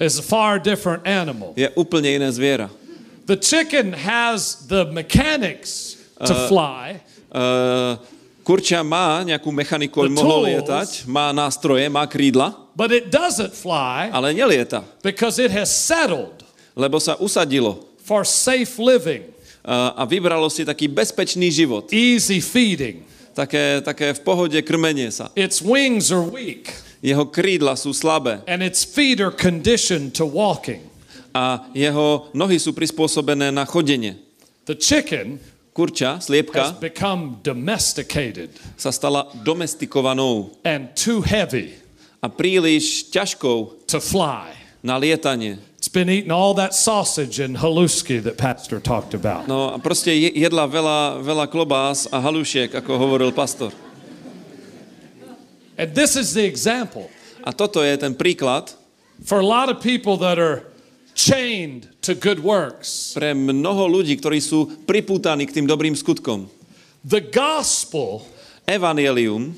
[0.00, 1.54] is a far different animal.
[1.54, 2.66] je úplne iné zviera.
[3.30, 7.00] The chicken has the mechanics to fly,
[7.34, 7.98] Uh,
[8.44, 14.12] kurča má nejakú mechaniku, aby mohol lietať, má nástroje, má krídla, but it doesn't fly
[14.12, 16.44] ale nelieta, because it has settled
[16.76, 19.24] lebo sa usadilo for safe living,
[19.64, 21.88] a vybralo si taký bezpečný život.
[21.88, 23.00] easy feeding.
[23.34, 25.32] Také, také v pohode krmenie sa.
[25.34, 26.70] Its wings are weak
[27.02, 30.84] Jeho krídla sú slabé and its feet are conditioned to walking.
[31.34, 34.14] a jeho nohy sú prispôsobené na chodenie.
[34.70, 35.42] The chicken
[35.74, 36.22] Kurča,
[36.54, 41.74] has become domesticated sa stala domestikovanou and too heavy
[42.22, 44.54] a príliš ťažkou to fly.
[44.84, 45.56] na lietanie.
[45.80, 49.48] It's been eating all that sausage and haluski that Pastor talked about.
[49.48, 53.72] No a proste je- jedla veľa, veľa klobás a halušiek, ako hovoril pastor.
[55.80, 57.08] And this is the example
[57.44, 58.72] A toto je ten príklad
[59.24, 60.64] for a lot of people that are
[61.14, 63.16] chained to good works.
[63.16, 66.46] pre mnoho ľudí, ktorí sú pripútaní k tým dobrým skutkom.
[67.00, 68.24] The gospel
[68.68, 69.56] Evangelium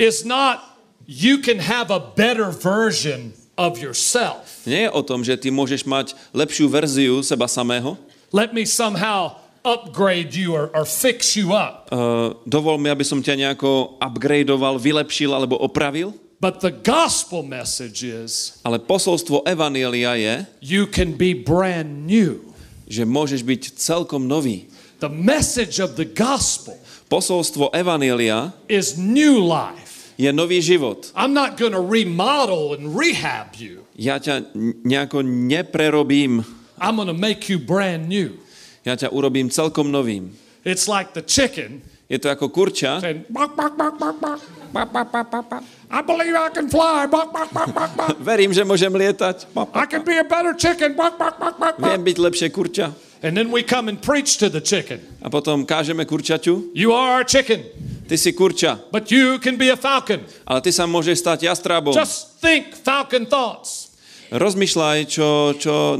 [0.00, 0.64] is not
[1.04, 4.64] you can have a better version of yourself.
[4.64, 8.00] nie je o tom, že ty môžeš mať lepšiu verziu seba samého.
[8.32, 11.88] Let me somehow upgrade you or, or fix you up.
[11.88, 16.12] Uh, dovol mi, aby som ťa nejako upgradeoval, vylepšil alebo opravil.
[16.44, 22.52] But the gospel message is Ale posolstvo Evanielia je, you can be brand new.
[22.84, 24.68] že môžeš byť celkom nový.
[25.00, 26.76] The message of the gospel
[27.08, 30.12] Posolstvo Evanielia is new life.
[30.20, 31.08] je nový život.
[31.16, 33.88] I'm not going to remodel and rehab you.
[33.96, 34.52] Ja ťa
[34.84, 36.44] nejako neprerobím,
[36.76, 38.36] I'm going to make you brand new.
[38.84, 40.36] ja ťa urobím celkom novým.
[40.60, 44.40] It's like the chicken Je to ako kurča, saying, "Bok, bok, bok, bok, bok.
[44.70, 45.62] Bok, bok, bok, bok, bok.
[45.94, 47.06] I believe I can fly.
[47.06, 48.18] Bok, bok, bok, bok, bok.
[48.18, 50.98] verím, že môžem lietať, I can be a better chicken.
[50.98, 51.86] Bok, bok, bok, bok, bok.
[51.86, 52.90] viem byť lepšie kurča.
[53.22, 54.98] And then we come and preach to the chicken.
[55.22, 57.62] A potom kážeme kurčaťu, You are a chicken,
[58.10, 60.26] ty si kurča, but you can be a falcon.
[60.42, 61.94] ale ty sa môžeš stať jastrabom.
[61.94, 63.94] Just think falcon thoughts.
[64.34, 65.94] Rozmýšľaj, čo, čo,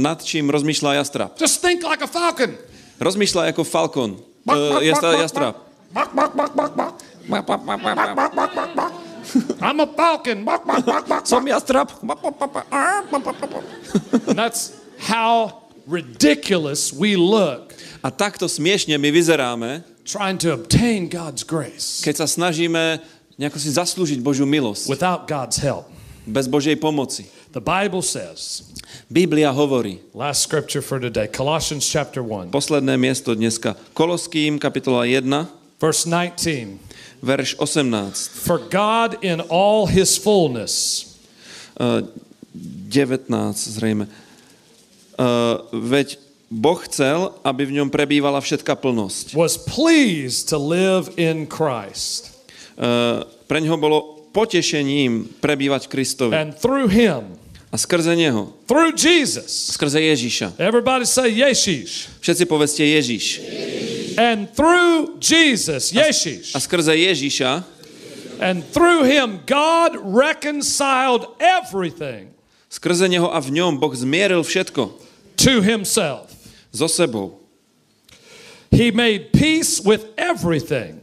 [0.00, 1.36] nad čím rozmýšľa jastrab.
[1.36, 2.56] Just think like a falcon.
[3.04, 4.10] Rozmýšľaj ako falkon.
[4.48, 5.54] Bok, bok, Uh, jastra, bok, bok, jastrab.
[5.92, 6.92] Bok, bok, bok, bok, bok.
[7.28, 9.05] Bok, bok, bok, bok, bok,
[9.64, 10.46] I'm a falcon.
[11.24, 13.64] Som bok, bok, bok.
[14.28, 17.66] And that's how ridiculous we look
[18.06, 23.02] A takto smiešne my vyzeráme, trying to obtain God's grace keď sa snažíme
[23.34, 25.90] nejako si zaslúžiť Božiu milosť without God's help.
[26.22, 27.26] bez Božej pomoci.
[27.50, 28.62] The Bible says,
[29.10, 35.26] Biblia hovorí, last scripture for today, Colossians chapter 1, posledné miesto dneska, Koloským, kapitola 1,
[35.82, 36.85] verse 19.
[37.20, 41.04] verš 18, For God in all his fullness,
[41.76, 42.04] uh,
[42.54, 44.08] 19 zrejme.
[45.16, 49.34] Uh, veď Boh chcel, aby v ňom prebývala všetká plnosť.
[49.34, 52.32] was pleased to live in Christ.
[52.76, 53.98] Uh, pre ňoho bolo
[54.36, 56.32] potešením prebývať v Kristovi.
[56.36, 57.40] And through him,
[57.74, 60.54] A skrze Neho, through Jesus, skrze Ježiša.
[60.60, 62.06] everybody say Yeshish.
[62.22, 63.42] Všetci povedzte Ježiš.
[64.18, 66.54] And through Jesus, Yeshish.
[66.54, 67.64] A skrze Ježiša,
[68.40, 72.36] And through him, God reconciled everything
[72.68, 74.92] skrze Neho a v ňom Boh zmieril všetko
[75.40, 76.32] to himself.
[76.76, 77.40] so sebou.
[78.70, 81.00] He made peace with everything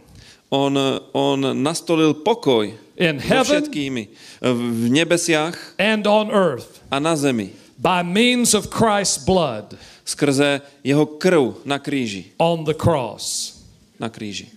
[0.54, 0.78] On,
[1.18, 4.14] on nastolil pokoj in heaven všetkými
[4.46, 9.74] v nebesiach and on earth a na zemi by means of Christ's blood
[10.06, 12.32] skrze jeho krv na kríži.
[12.40, 13.58] on the cross.
[14.00, 14.48] na kríži.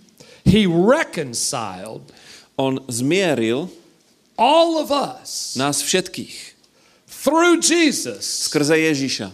[0.45, 2.01] He reconciled
[2.57, 3.69] On zmieril
[4.37, 6.57] all of us nás všetkých
[7.05, 9.29] through Jesus skrze Ježiša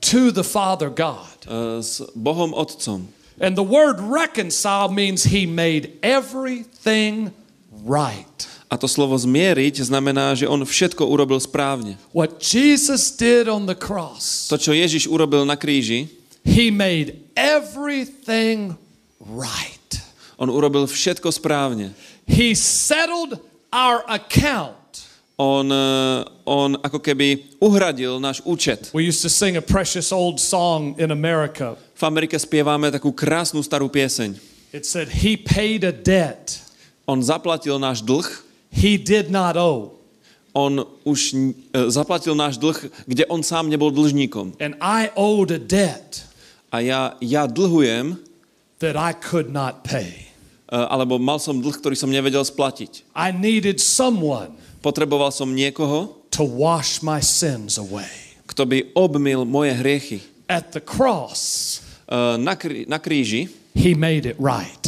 [0.00, 1.44] to the Father God.
[1.44, 3.12] e, s Bohom Otcom.
[3.40, 7.30] And the word reconcile means he made everything
[7.84, 8.47] right.
[8.68, 11.96] A to slovo zmieriť znamená, že on všetko urobil správne.
[12.12, 16.12] What Jesus did on the cross, To, čo Ježiš urobil na kríži,
[16.44, 18.76] he made everything
[19.24, 19.92] right.
[20.36, 21.96] on urobil všetko správne.
[22.28, 23.40] He settled
[23.72, 24.76] our account.
[25.38, 25.86] On, e,
[26.44, 28.90] on ako keby uhradil náš účet.
[28.92, 31.78] We used to sing a precious old song in America.
[31.96, 34.36] V Amerike spievame takú krásnu starú pieseň.
[34.76, 36.68] It said, He paid a debt
[37.08, 38.28] On zaplatil náš dlh,
[38.78, 39.98] he did not owe.
[40.54, 41.36] on už e,
[41.86, 44.58] zaplatil náš dlh, kde on sám nebol dlžníkom.
[44.58, 46.24] And I owed a debt
[46.68, 48.18] A ja, ja dlhujem,
[48.82, 50.30] that I could not pay.
[50.66, 53.06] e, alebo mal som dlh, ktorý som nevedel splatiť.
[53.14, 58.10] I needed someone Potreboval som niekoho, to wash my sins away.
[58.48, 60.20] kto by obmil moje hriechy.
[60.48, 64.87] At the cross, E, Na, krí, na kríži he made it right.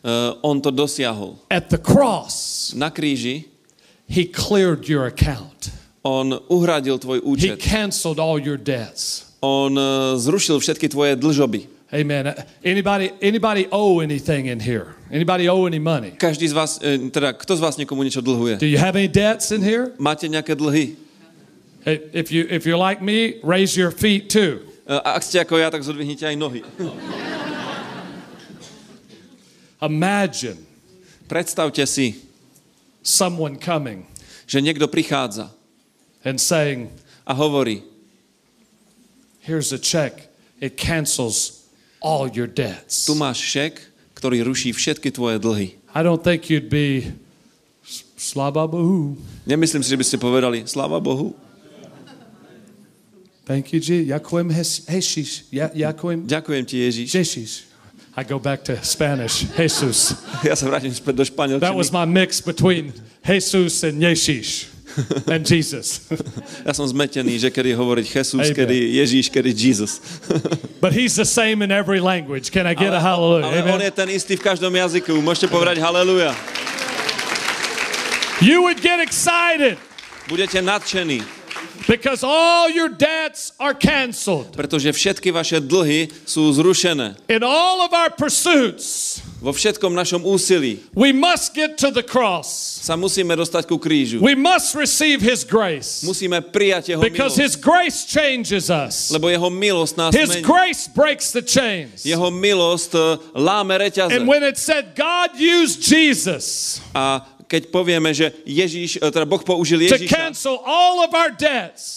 [0.00, 0.08] E,
[0.42, 1.38] on to dosiahol.
[1.50, 3.44] At the cross, Na kríži
[4.08, 5.70] he cleared your account.
[6.02, 7.60] on uhradil tvoj He účet.
[7.60, 9.36] canceled all your debts.
[9.44, 11.66] On e, zrušil všetky tvoje dlžoby.
[11.90, 12.30] Amen.
[12.62, 14.94] Anybody anybody owe anything in here?
[15.10, 16.14] Anybody owe any money?
[16.14, 18.62] Každý z vás, e, teda kto z vás niekomu niečo dlhuje?
[18.62, 19.90] Do you have any debts in here?
[19.98, 20.94] Máte nejaké dlhy?
[22.14, 24.60] If you if you're like me, raise your feet too.
[24.86, 26.60] A ak ste ako ja, tak zodvihnite aj nohy.
[29.80, 30.68] Imagine
[31.30, 32.26] Predstavte si,
[33.06, 34.02] someone coming
[34.50, 35.46] že niekto prichádza
[36.26, 36.90] and saying,
[37.22, 37.86] a hovorí,
[39.46, 40.26] "Here's a check.
[40.58, 41.70] It cancels
[42.02, 43.78] all your debts." tu máš šek,
[44.18, 45.78] ktorý ruší všetky tvoje dlhy.
[45.94, 47.14] I don't think you'd be
[48.18, 49.14] slaba boo.
[49.46, 51.38] Nemyslím si, že by ste povedali, sláva Bohu.
[53.46, 54.10] Thank you, Jesus.
[54.10, 54.50] Yakuim
[56.26, 57.06] Ďakujem ti, Ježiš.
[57.06, 57.69] Jesus.
[58.16, 59.46] I go back to Spanish.
[59.54, 60.18] Jesus.
[60.42, 61.24] Ja vrátim späť do
[61.62, 62.92] That was my mix between
[63.22, 64.66] Jesus and Yeshish
[65.32, 66.10] and Jesus.
[66.66, 68.56] Ja som zmetený, že kedy hovoriť Jesus, Amen.
[68.56, 70.02] kedy Ježiš, kedy Jesus.
[70.84, 72.50] but he's the same in every language.
[72.50, 73.46] Can I get a hallelujah?
[73.46, 73.86] Ale on Amen.
[73.86, 75.14] je ten istý v každom jazyku.
[75.22, 76.34] Môžete povedať haleluja.
[78.42, 79.78] You would get excited
[80.30, 81.26] Budete nadšení,
[81.90, 84.54] because all your debts are canceled.
[84.54, 87.18] pretože všetky vaše dlhy sú zrušené.
[87.26, 92.46] In all of our pursuits, Vo všetkom našom úsilí we must get to the cross.
[92.84, 94.20] sa musíme dostať ku krížu.
[94.20, 99.08] We must receive his grace Musíme prijať jeho because milosť, his grace changes us.
[99.08, 100.44] lebo jeho milosť nás His mení.
[100.44, 102.04] grace breaks the chains.
[102.04, 103.00] Jeho milosť e,
[103.34, 104.12] láme reťaze.
[104.12, 109.42] And when it said God used Jesus A keď povieme, že Ježíš, e, teda Boh
[109.42, 110.30] použil Ježíša,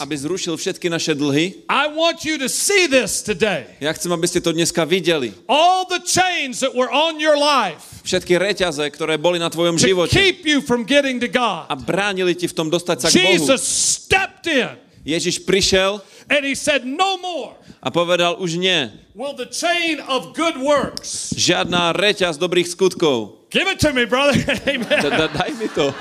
[0.02, 3.70] aby zrušil všetky naše dlhy, I want you to see this today.
[3.78, 5.30] ja chcem, aby ste to dneska videli.
[5.46, 10.18] All the chains that were on your life Všetky reťaze, ktoré boli na tvojom živote
[10.18, 11.30] keep you from getting to
[11.70, 13.38] a bránili ti v tom dostať sa k Bohu.
[13.38, 14.74] Jesus stepped in
[15.06, 18.92] Ježiš prišiel and he said, No more a povedal už nie.
[19.16, 21.34] will the chain of good works.
[21.36, 23.44] Žiadna reťaz dobrých skutkov.
[23.54, 24.34] Give it to me, brother.
[24.46, 25.00] Da- Amen.
[25.04, 25.94] da- Daj mi to.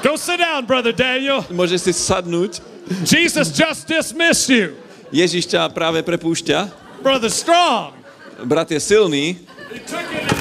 [0.00, 1.44] Go sit down, brother Daniel.
[1.52, 2.64] Môžeš si sadnúť.
[3.04, 4.72] Jesus just dismissed you.
[5.12, 6.70] Ježiš ťa práve prepúšťa.
[7.04, 7.92] Brother Strong.
[8.48, 9.36] Brat je silný
[9.68, 10.38] He took it and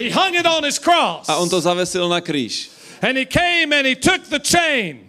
[0.00, 1.28] he, he hung it on his cross.
[1.28, 2.72] a on to zavesil na kríž.
[3.04, 5.04] And he came and he took the chain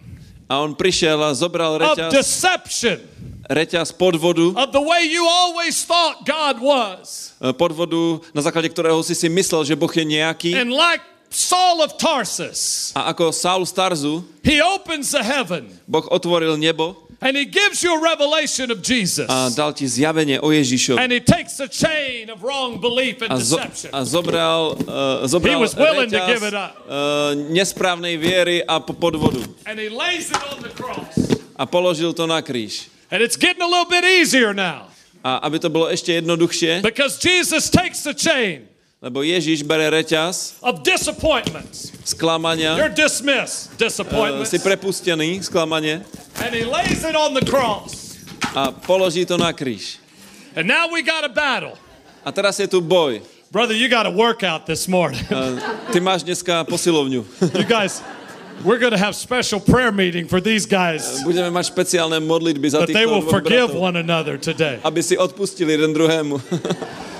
[0.53, 3.01] A on prišiel a zobral of reťaz, deception,
[3.49, 7.33] reťaz podvodu, of the way you always thought God was.
[7.41, 10.53] e, podvodu, na základe ktorého si si myslel, že Boh je nejaký.
[10.53, 11.01] And like
[11.33, 17.09] Saul of Tarsus, A ako Saul z Tarzu, he opens the heaven Boh otvoril nebo
[17.23, 19.25] and he gives you a revelation of Jesus.
[19.31, 20.99] a dal ti zjavenie o Ježišovi.
[20.99, 23.89] And he takes the chain of wrong belief and deception.
[23.95, 26.75] a zobral, uh, zobral He was willing to reťaz, give it up.
[26.85, 29.39] uh, nesprávnej viery a po- podvodu.
[29.65, 31.15] And he lays it on the cross.
[31.55, 32.89] A položil to na kríž.
[33.09, 34.89] And it's getting a little bit easier now
[35.23, 38.67] A aby to bolo ešte jednoduchšie, because Jesus takes the chain
[39.03, 41.91] lebo Ježiš bere reťaz of disappointments.
[42.07, 44.55] sklamania, You're dismissed, uh, disappointments.
[44.55, 46.07] si prepustený, sklamanie,
[46.39, 48.15] And he lays it on the cross.
[48.55, 49.99] a položí to na kríž.
[50.55, 51.75] And now we got a battle.
[52.23, 53.19] A teraz je tu boj.
[53.51, 55.21] Brother, you got a workout this morning.
[55.27, 55.59] Uh,
[55.91, 57.27] ty máš dneska posilovňu.
[57.59, 57.99] you guys,
[58.63, 62.87] we're going to have special prayer meeting for these guys Budeme mať špeciálne modlitby za
[62.87, 64.79] that they will forgive one another today.
[64.81, 66.39] aby si odpustili jeden druhému.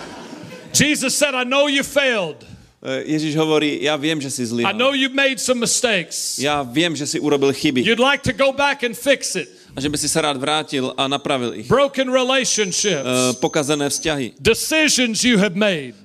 [0.74, 2.43] Jesus said, I know you failed.
[2.84, 6.36] Ježiš hovorí, ja viem, že si I know you've made some mistakes.
[6.36, 9.47] Ja viem, že si urobil chyby You'd like to go back and fix it.
[9.71, 11.71] a že by si sa rád vrátil a napravil ich.
[11.71, 15.95] Broken relationships, Pokazené vzťahy, decisions you have made,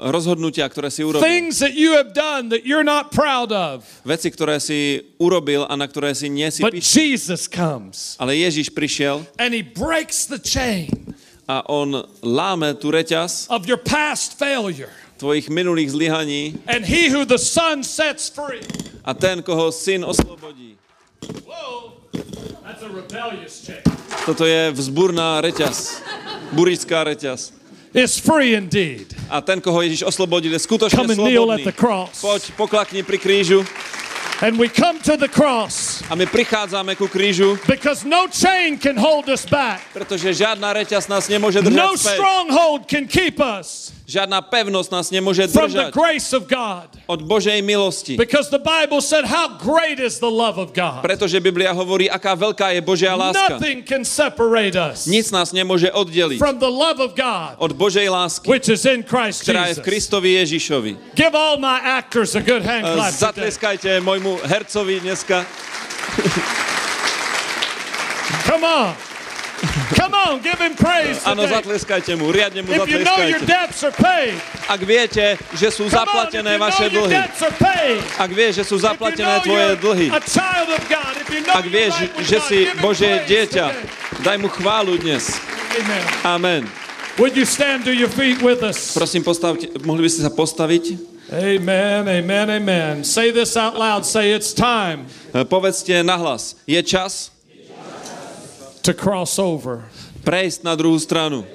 [0.00, 3.84] rozhodnutia, ktoré si urobil, things that you have done that you're not proud of.
[4.02, 6.74] veci, ktoré si urobil a na ktoré si nie si But.
[6.74, 11.14] Jesus comes Ale Ježiš prišiel and he breaks the chain
[11.52, 14.88] a on láme tú reťaz of your past failure.
[15.20, 18.64] tvojich minulých zlyhaní And he who the Son sets free.
[19.04, 20.80] a ten, koho syn oslobodí.
[21.44, 21.92] Whoa,
[22.64, 23.84] that's a rebellious chain.
[24.24, 26.00] Toto je vzburná reťaz,
[26.56, 27.52] burická reťaz.
[27.92, 29.12] Is free indeed.
[29.28, 31.66] A ten, koho Ježiš oslobodil, je skutočne Come and kneel at slobodný.
[31.68, 32.24] the cross.
[32.24, 33.60] Poď, poklakni pri krížu
[34.42, 38.98] And we come to the cross a my prichádzame ku krížu, because no chain can
[38.98, 39.78] hold us back.
[39.94, 42.16] pretože žiadna reťaz nás nemôže No držať späť.
[42.18, 46.84] stronghold can keep us Žiadna pevnosť nás nemôže from the držať grace of God.
[47.08, 48.20] od Božej milosti.
[48.20, 51.00] Because the Bible said, How great is the love of God?
[51.00, 53.56] Pretože Biblia hovorí, aká veľká je Božia láska.
[53.56, 58.12] Nothing can separate us Nic nás nemôže oddeliť from the love of God, od Božej
[58.12, 59.88] lásky, which is in Christ ktorá je v.
[59.88, 61.16] Kristovi Ježišovi.
[61.16, 63.16] Give all my actors a good hand E, clap.
[63.16, 63.24] today.
[63.48, 65.48] Zatlieskajte môjmu hercovi dneska.
[68.44, 69.11] Come on.
[69.92, 71.54] Come on, give him praise Áno, today.
[71.60, 74.36] zatlieskajte mu, riadne mu If you know your debts are paid,
[74.68, 77.16] Ak viete, že sú come on, zaplatené know vaše dlhy,
[78.16, 80.06] ak vieš, že sú zaplatené tvoje dlhy,
[81.52, 83.66] ak vieš, že si Božie praise dieťa,
[84.22, 85.36] daj mu chválu dnes.
[85.72, 86.04] Amen.
[86.24, 86.62] Amen.
[87.20, 88.96] Would you stand to your feet with us?
[88.96, 90.84] Prosím, postavte, mohli by ste sa postaviť?
[91.32, 92.92] Amen, amen, amen.
[93.04, 94.04] Say this out loud.
[94.04, 97.31] Say it's time E, Povedzte nahlas, je čas
[98.82, 99.86] to cross over.
[100.22, 101.46] prejsť na druhú stranu.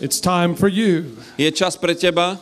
[0.00, 2.40] It's time for you Je čas pre teba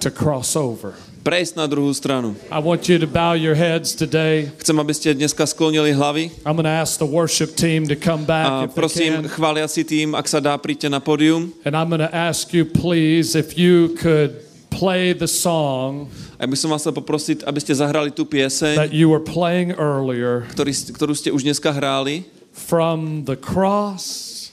[0.00, 0.92] to cross over.
[1.24, 2.36] prejsť na druhú stranu.
[2.52, 4.52] I want you to bow your heads today.
[4.60, 6.28] Chcem, aby ste dneska sklonili hlavy.
[6.44, 9.88] I'm going to ask the worship team to come A back if they prosím, chváliaci
[9.88, 11.48] tým, ak sa dá, príďte na pódium.
[11.64, 16.12] And I'm going to ask you, please, if you could play the song
[16.44, 19.72] A by som vás chcel poprosiť, aby ste zahrali tú pieseň, that you were playing
[19.80, 22.28] earlier ktorý, ktorú ste už dneska hráli.
[22.52, 24.52] from the cross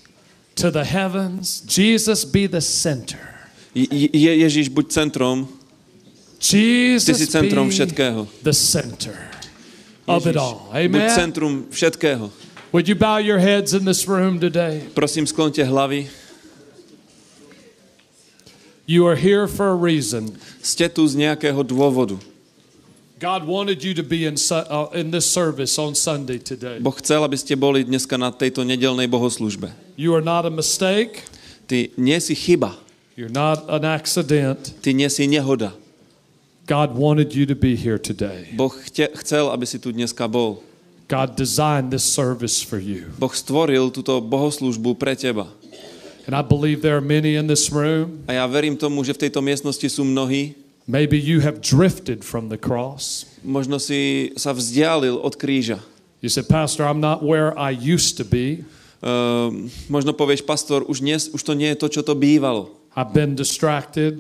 [0.56, 1.68] to the heavens.
[1.68, 3.20] Jesus be the center.
[3.76, 5.52] Je, je Ježiš buď centrom,
[6.40, 8.24] ty Jesus si centrom všetkého.
[8.40, 9.16] the center
[10.08, 10.72] of it all.
[10.72, 11.12] buď Amen.
[11.12, 12.32] centrum všetkého.
[12.72, 14.88] Would you bow your heads in this room today?
[14.96, 16.08] Prosím, sklonte hlavy.
[18.92, 20.36] You are here for a reason.
[20.60, 22.20] Ste tu z nejakého dôvodu.
[23.24, 26.84] God wanted you to be in, uh, in this service on Sunday today.
[26.84, 29.72] Boh chcel, aby ste boli dneska na tejto nedelnej bohoslužbe.
[29.96, 31.24] You are not a mistake.
[31.72, 32.76] Ty nie si chyba,
[33.16, 34.76] You're not an accident.
[34.84, 35.72] ty nie si nehoda.
[36.68, 38.52] God wanted you to be here today.
[38.60, 38.76] Boh
[39.16, 40.60] chcel, aby si tu dneska bol.
[41.08, 43.08] God designed this service for you.
[43.16, 45.48] Boh stvoril túto bohoslužbu pre teba.
[46.28, 48.26] And I believe there are many in this room.
[48.30, 50.54] A ja verím tomu, že v tejto miestnosti sú mnohí.
[50.86, 53.26] Maybe you have drifted from the cross.
[53.42, 55.82] Možno si sa vzdialil od kríža.
[56.22, 58.62] You said, Pastor, I'm not where I used to be.
[59.02, 59.50] Uh,
[59.90, 62.70] možno povieš, pastor, už, nie, už to nie je to, čo to bývalo.
[62.94, 64.20] I've been distracted.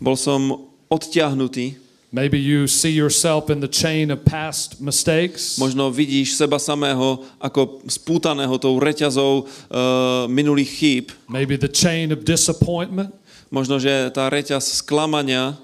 [0.00, 1.81] Bol som odtiahnutý.
[2.12, 5.56] Maybe you see yourself in the chain of past mistakes.
[5.56, 11.06] Možno vidíš seba samého ako spútaného tou reťazou uh, minulých chýb.
[11.24, 13.16] Maybe the chain of disappointment.
[13.48, 15.56] Možno, že tá reťaz sklamania,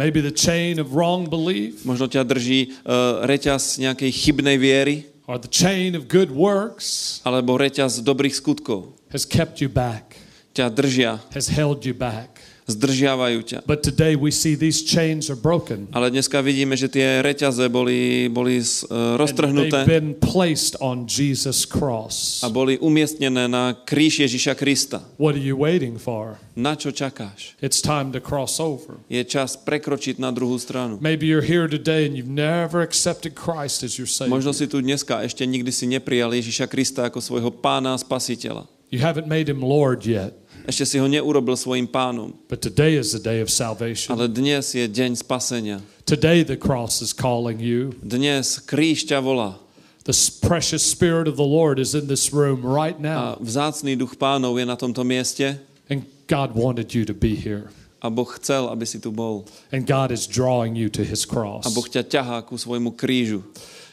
[0.00, 5.36] Maybe the chain of wrong belief možno ťa drží uh, reťaz nejakej chybnej viery, or
[5.36, 8.96] the chain of good works alebo reťaz dobrých skutkov.
[9.12, 10.16] has kept you back,
[10.56, 12.39] Ťa držia, has held you back.
[12.70, 13.58] Zdržiavajú ťa.
[13.66, 15.90] But today we see these chains are broken.
[15.90, 22.40] Ale dneska vidíme, že tie reťaze boli, boli And roztrhnuté been placed on Jesus' cross.
[22.40, 25.02] a boli umiestnené na kríž Ježiša Krista.
[25.18, 26.38] What are you waiting for?
[26.54, 27.56] Na čo čakáš?
[27.58, 29.00] It's time to cross over.
[29.08, 31.00] Je čas prekročiť na druhú stranu.
[31.00, 34.32] Maybe you're here today and you've never accepted Christ as your Savior.
[34.36, 38.68] Možno si tu dneska ešte nikdy si neprijal Ježiša Krista ako svojho pána a spasiteľa.
[38.90, 40.34] You haven't made him Lord yet,
[40.70, 42.30] Ešte si ho neurobil svojim pánom.
[42.46, 44.14] but today is the day of salvation.
[44.14, 45.82] Ale dnes je deň spasenia.
[46.06, 47.90] Today the cross is calling you.
[48.06, 49.58] Dnes kríž ťa volá.
[50.06, 53.34] The precious Spirit of the Lord is in this room right now.
[53.34, 55.58] A vzácný duch pánov je na tomto mieste
[55.90, 57.74] and God wanted you to be here.
[58.00, 59.44] a Boh chcel, aby si tu bol.
[59.74, 61.66] And God is drawing you to his cross.
[61.66, 61.70] A.
[61.74, 63.42] Boh ťa ťahá ku svojmu krížu.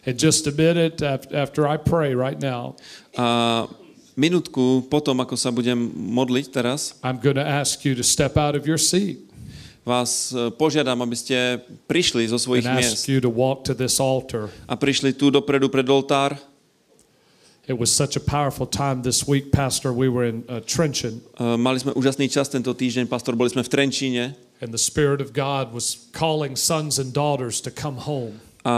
[0.05, 1.01] In just a minute
[1.33, 2.77] after I pray right now,
[3.17, 3.65] A
[4.17, 8.57] minútku potom, ako sa budem modliť teraz, I'm going to ask you to step out
[8.57, 9.27] of your seat
[9.87, 13.07] vás e, požiadam, aby ste prišli zo svojich miest
[14.67, 16.35] a prišli tu dopredu pred oltár.
[17.67, 19.91] It was such a powerful time this week, Pastor.
[19.91, 23.63] We were in uh, Trenton, E, Mali sme úžasný čas tento týždeň, pastor, boli sme
[23.63, 28.43] v Trenčíne and the Spirit of God was calling sons and daughters to come home.
[28.67, 28.73] A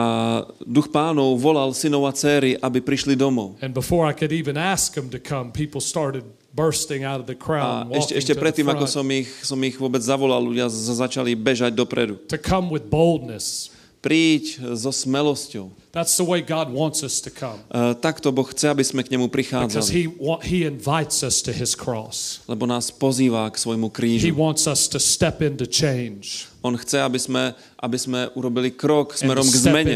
[0.61, 3.57] duch pánov volal synov a céry, aby prišli domov.
[3.57, 6.21] And before I could even ask them to come, people started
[6.53, 9.73] bursting out of the A crowd, and ešte, ešte predtým, ako som ich, som ich
[9.81, 12.21] vôbec zavolal, ľudia začali bežať dopredu.
[12.29, 13.73] to come with boldness.
[13.99, 15.75] Príď so smelosťou.
[15.91, 17.59] That's the way God wants us to come.
[17.67, 21.43] E, takto Boh chce, aby sme k nemu Because prichádzali, he, wa- he invites us
[21.43, 22.39] to his cross.
[22.47, 24.31] lebo nás pozýva k svojmu He krížu.
[24.37, 29.43] wants us to step into change On chce, aby sme, aby sme urobili krok smerom
[29.43, 29.95] k zmene.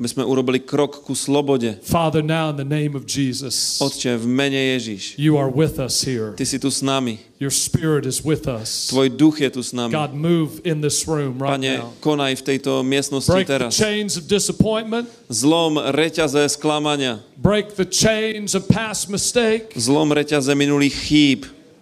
[0.00, 1.76] Aby sme urobili krok ku slobode.
[1.84, 6.00] Father, now in the name of Jesus, Otče, v mene Ježiš, you are with us
[6.00, 6.32] here.
[6.32, 8.88] Ty si tu s nami, Your spirit is with us.
[8.88, 9.92] Tvoj duch je tu s nami.
[9.92, 11.92] God, move in this room right Pane, now.
[12.00, 13.76] konaj v tejto miestnosti Break the teraz.
[13.76, 15.04] chains of disappointment.
[15.28, 19.76] Zlom reťaze sklamania, Break the chains of past mistake.
[19.76, 21.40] zlom reťaze minulých chýb,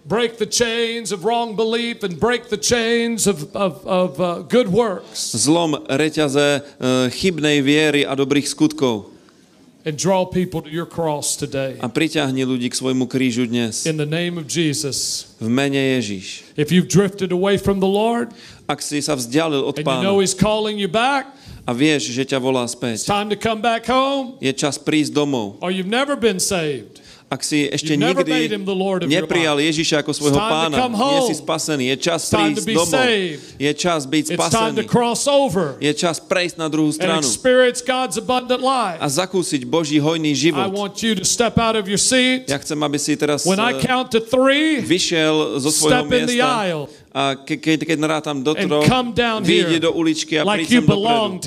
[0.08, 4.72] Break the chains of wrong belief and break the chains of, of, of uh, good
[4.72, 5.36] works.
[5.36, 9.12] zlom reťaze e, chybnej viery a dobrých skutkov.
[9.84, 11.76] And draw people to your cross today.
[11.84, 13.84] A priťahni ľudí k svojmu krížu dnes.
[13.84, 15.28] In the name of Jesus.
[15.40, 16.56] V mene Ježiš.
[16.56, 18.32] If you've drifted away from the Lord
[18.68, 21.32] Ak si sa vzdialil od Pána, and you know He's calling you back,
[21.64, 25.12] a vieš, že ťa volá it's späť, time to come back home, je čas prísť
[25.16, 25.56] domov.
[25.64, 26.97] or you've never been saved.
[27.28, 28.48] Ak si ešte nikdy
[29.04, 29.60] neprijal.
[29.60, 30.80] Ježiša ako svojho pána,
[31.12, 33.04] nie si spasený, je čas prísť domov.
[33.60, 34.88] Je čas byť spasený.
[35.78, 37.20] Je čas prejsť na druhú stranu
[38.96, 40.72] a zakúsiť Boží hojný život.
[42.46, 43.76] Ja chcem, aby si teraz eh,
[44.80, 46.32] vyšiel zo svojho miesta
[47.10, 48.84] a ke, keď, keď narátam do troch,
[49.42, 51.44] vyjde do uličky a like príď sem dopredu.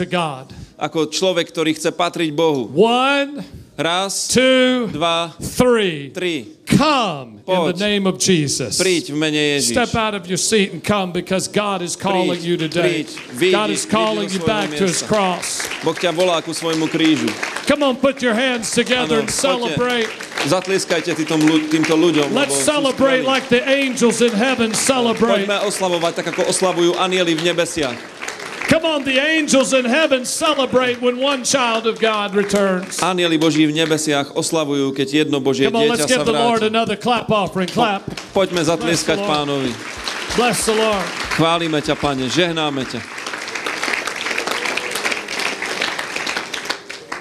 [0.81, 2.65] Ako človek, ktorý chce patriť Bohu.
[2.73, 3.45] One,
[3.77, 6.09] Raz, two, dva, three.
[6.13, 6.45] tri.
[6.69, 7.81] Come in the Poď.
[7.81, 8.77] name of Jesus.
[8.77, 9.73] Príď v mene Ježiš.
[9.73, 13.05] Step out of your seat and come because God is calling Príď, you today.
[13.05, 13.07] príď.
[13.33, 15.09] Vyjdi, God is calling you back to his miesta.
[15.09, 15.65] cross.
[15.81, 17.29] Boh ťa volá ku svojmu krížu.
[17.65, 20.09] Come on, put your hands together Áno, and celebrate.
[20.45, 21.37] Zatlieskajte týmto,
[21.69, 22.33] týmto ľuďom.
[22.33, 25.45] Let's celebrate like the angels in heaven celebrate.
[25.45, 28.20] Poďme oslavovať tak, ako oslavujú anieli v nebesiach.
[28.71, 33.03] Come on, the angels in heaven celebrate when one child of God returns.
[33.03, 36.31] Anieli Boží v nebesiach oslavujú, keď jedno Božie Come on, let's dieťa sa give the
[36.31, 36.71] Lord vráti.
[36.71, 37.67] another clap offering.
[37.67, 38.07] Clap.
[38.31, 39.35] Poďme zatlieskať Bless the Lord.
[39.35, 39.71] pánovi.
[40.39, 41.07] Bless the Lord.
[41.35, 43.03] Chválime ťa, pane, žehnáme ťa.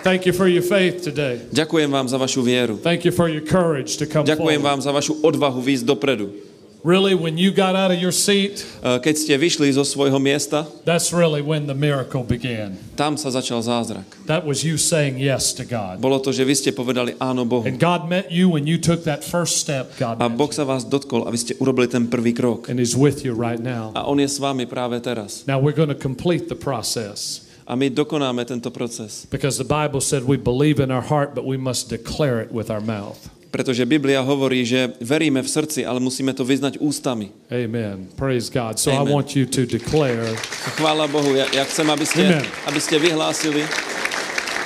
[0.06, 1.44] Thank you for your faith today.
[1.52, 2.78] Ďakujem vám za vašu vieru.
[2.80, 4.70] Thank you for your courage to come Ďakujem forward.
[4.70, 6.49] vám za vašu odvahu výjsť dopredu.
[6.80, 10.64] Really, when you got out of your seat, E, Keď ste vyšli zo svojho miesta,
[10.88, 12.80] that's really when the miracle began.
[12.96, 14.08] tam sa začal zázrak.
[14.24, 16.00] That was you saying yes to God.
[16.00, 17.68] Bolo to, že vy ste povedali áno Bohu.
[17.68, 20.88] And God met you when you took that first step, God A Boh sa vás
[20.88, 22.72] dotkol, aby ste urobili ten prvý krok.
[22.72, 23.92] And He's with you right now.
[23.92, 25.44] A On je s vami práve teraz.
[25.44, 29.28] Now we're going to complete the process A my dokonáme tento proces.
[29.30, 32.66] because the Bible said we believe in our heart, but we must declare it with
[32.72, 33.28] our mouth.
[33.50, 37.34] Pretože Biblia hovorí, že veríme v srdci, ale musíme to vyznať ústami.
[37.50, 38.06] Amen.
[38.14, 38.78] Praise God.
[38.78, 39.10] So I Amen.
[39.10, 40.22] want you to declare.
[40.66, 42.46] A chvála Bohu, ja, ja chcem, aby ste, Amen.
[42.70, 43.66] aby ste vyhlásili.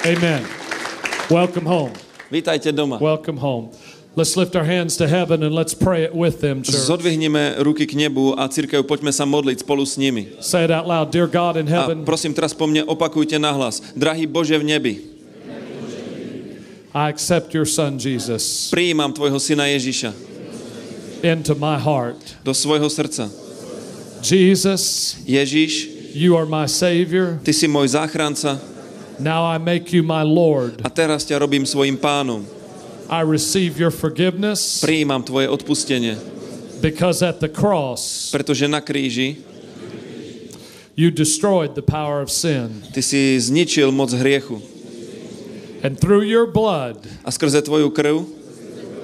[0.04, 0.44] Amen.
[1.32, 1.96] Welcome home.
[2.28, 3.00] Vítajte doma.
[3.00, 3.72] Welcome home.
[4.14, 6.86] Let's lift our hands to heaven and let's pray it with them, church.
[6.86, 10.30] Zodvihneme ruky k nebu a církev, poďme sa modliť spolu s nimi.
[10.38, 11.10] Say it out loud.
[11.10, 13.82] Dear God in A heaven, prosím, teraz po mne opakujte nahlas.
[13.98, 15.13] Drahý Bože v nebi,
[16.94, 20.14] I accept your son, Jesus, prijímam Tvojho syna Ježiša
[21.26, 22.38] into my heart.
[22.46, 23.26] do svojho srdca.
[24.22, 27.42] Jesus, Ježiš, you are my Savior.
[27.42, 28.62] Ty si môj záchranca
[29.18, 30.86] Now I make you my Lord.
[30.86, 32.46] a teraz ťa robím svojim pánom.
[33.10, 36.14] I receive your forgiveness Prijímam Tvoje odpustenie,
[36.78, 39.42] because at the cross pretože na kríži
[40.94, 42.86] you destroyed the power of sin.
[42.94, 44.62] Ty si zničil moc hriechu.
[45.84, 48.24] And through your blood, A skrze Tvoju krv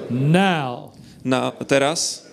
[0.09, 2.24] now na, teraz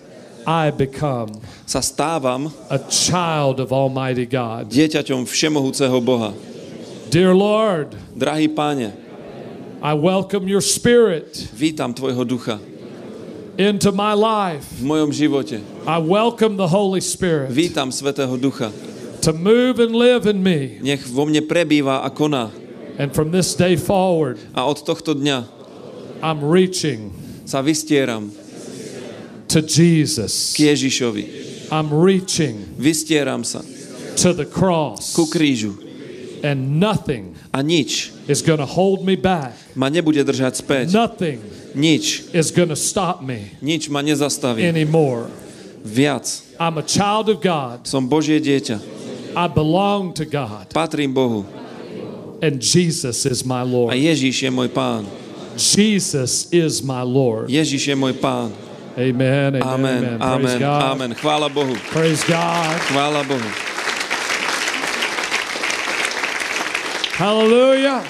[0.48, 1.36] I become
[1.68, 4.72] sa stávam a child of Almighty God.
[4.72, 6.32] dieťaťom všemohúceho Boha.
[7.12, 8.96] Dear Lord, Drahý páne,
[9.84, 12.56] I welcome your spirit vítam Tvojho ducha
[13.60, 14.64] into my life.
[14.80, 15.60] v mojom živote.
[15.84, 18.72] I welcome the Holy Spirit Vítam Svetého ducha.
[19.20, 20.80] to move and live in me.
[20.80, 22.48] Nech vo mne prebýva a koná.
[22.98, 25.46] And from this day forward, A od tohto dňa
[26.18, 27.14] I'm reaching
[27.46, 28.34] sa vystieram
[29.48, 30.52] to Jesus.
[30.52, 31.24] k Ježišovi.
[31.70, 33.62] I'm reaching Vystieram sa
[34.18, 35.78] to the cross, ku krížu
[36.42, 39.54] and nothing a nič is to hold me back.
[39.78, 40.84] ma nebude držať späť.
[40.90, 41.38] Nothing
[41.78, 44.64] Nič, is to stop me nič ma nezastaví.
[44.66, 45.30] anymore.
[45.86, 46.42] Viac.
[46.58, 47.86] I'm a child of God.
[47.86, 48.82] Som Božie dieťa.
[49.38, 51.46] I belong to God, Patrím Bohu.
[52.42, 53.94] And Jesus is my A Lord.
[53.94, 55.06] Ježíš je môj pán.
[55.58, 57.50] Jesus is my Lord.
[57.50, 58.54] Ježíš je môj pán.
[58.98, 59.58] Amen.
[59.58, 59.62] Amen.
[59.62, 60.18] Amen, Amen.
[60.18, 60.82] Praise amen, God.
[60.82, 61.10] amen.
[61.14, 61.74] Chvála Bohu.
[61.94, 62.78] Praise God.
[62.90, 63.50] Chvála Bohu.
[67.18, 68.02] Hallelujah.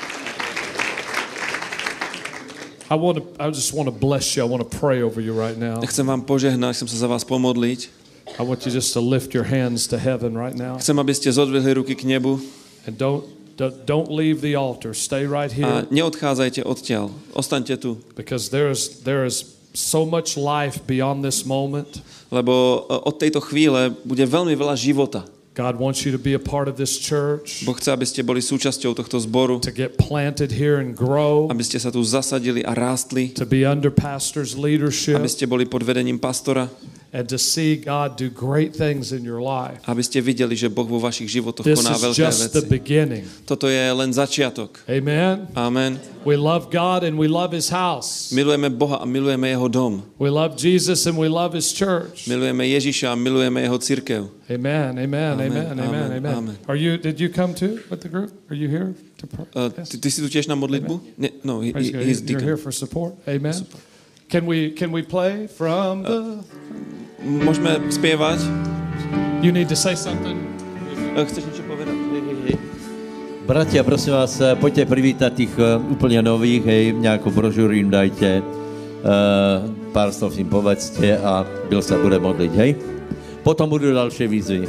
[2.88, 4.42] I want to I just want to bless you.
[4.42, 5.80] I want to pray over you right now.
[5.84, 7.88] Chcem vám požehnať, chcem sa za vás pomodliť.
[8.40, 10.80] I want you just to lift your hands to heaven right now.
[10.80, 12.40] Chcem, aby ste zodvihli ruky k nebu
[12.88, 13.24] And don't
[13.58, 14.94] don't- leave the altar.
[14.94, 17.10] Stay right a here neodchádzajte odtiaľ.
[17.34, 22.00] Ostaňte tu, because there is there is so much life beyond this moment.
[22.30, 25.24] lebo e, od tejto chvíle bude veľmi veľa života.
[25.58, 28.38] God wants you to be a part of this church, Boh chce, aby ste boli
[28.38, 32.78] súčasťou tohto zboru, to get planted here and grow, aby ste sa tu zasadili a
[32.78, 36.70] rástli, to be under pastor's leadership, aby ste boli pod vedením pastora,
[37.10, 39.82] and to see God do great things in your life.
[39.90, 43.26] aby ste videli, že Boh vo vašich životoch This koná is veľké just the beginning.
[43.42, 44.78] Toto je len začiatok.
[44.86, 45.50] Amen.
[45.58, 45.98] Amen.
[46.22, 48.30] We love God and we love His house.
[48.30, 50.06] Milujeme Boha a milujeme Jeho dom.
[50.22, 52.30] We love Jesus and we love His church.
[52.30, 54.37] Milujeme Ježiša a milujeme Jeho církev.
[54.50, 54.98] Amen.
[54.98, 55.40] Amen.
[55.40, 55.78] Amen.
[55.78, 56.12] Amen.
[56.12, 56.58] amen.
[56.68, 56.96] Are you?
[56.96, 58.32] Did you come too with the group?
[58.48, 59.24] Are you here to?
[59.52, 61.20] Uh, ty, ty si tu tiež na modlitbu?
[61.20, 63.12] Ne, no, he, he's You're here for support.
[63.28, 63.68] Amen.
[64.32, 64.72] Can we?
[64.72, 66.40] Can we play from the?
[67.20, 68.40] Môžeme spievať?
[69.44, 70.40] You need to say something.
[71.12, 71.92] Uh, Chceš niečo povedať?
[73.48, 78.44] Bratia, prosím vás, eh, poďte privítať tých eh, úplne nových, hej, nejakú brožúru im dajte,
[78.44, 79.56] eh,
[79.88, 82.97] pár slov im povedzte a Bill sa bude modliť, hej.
[83.48, 84.60] Potom budú ďalšie výzvy.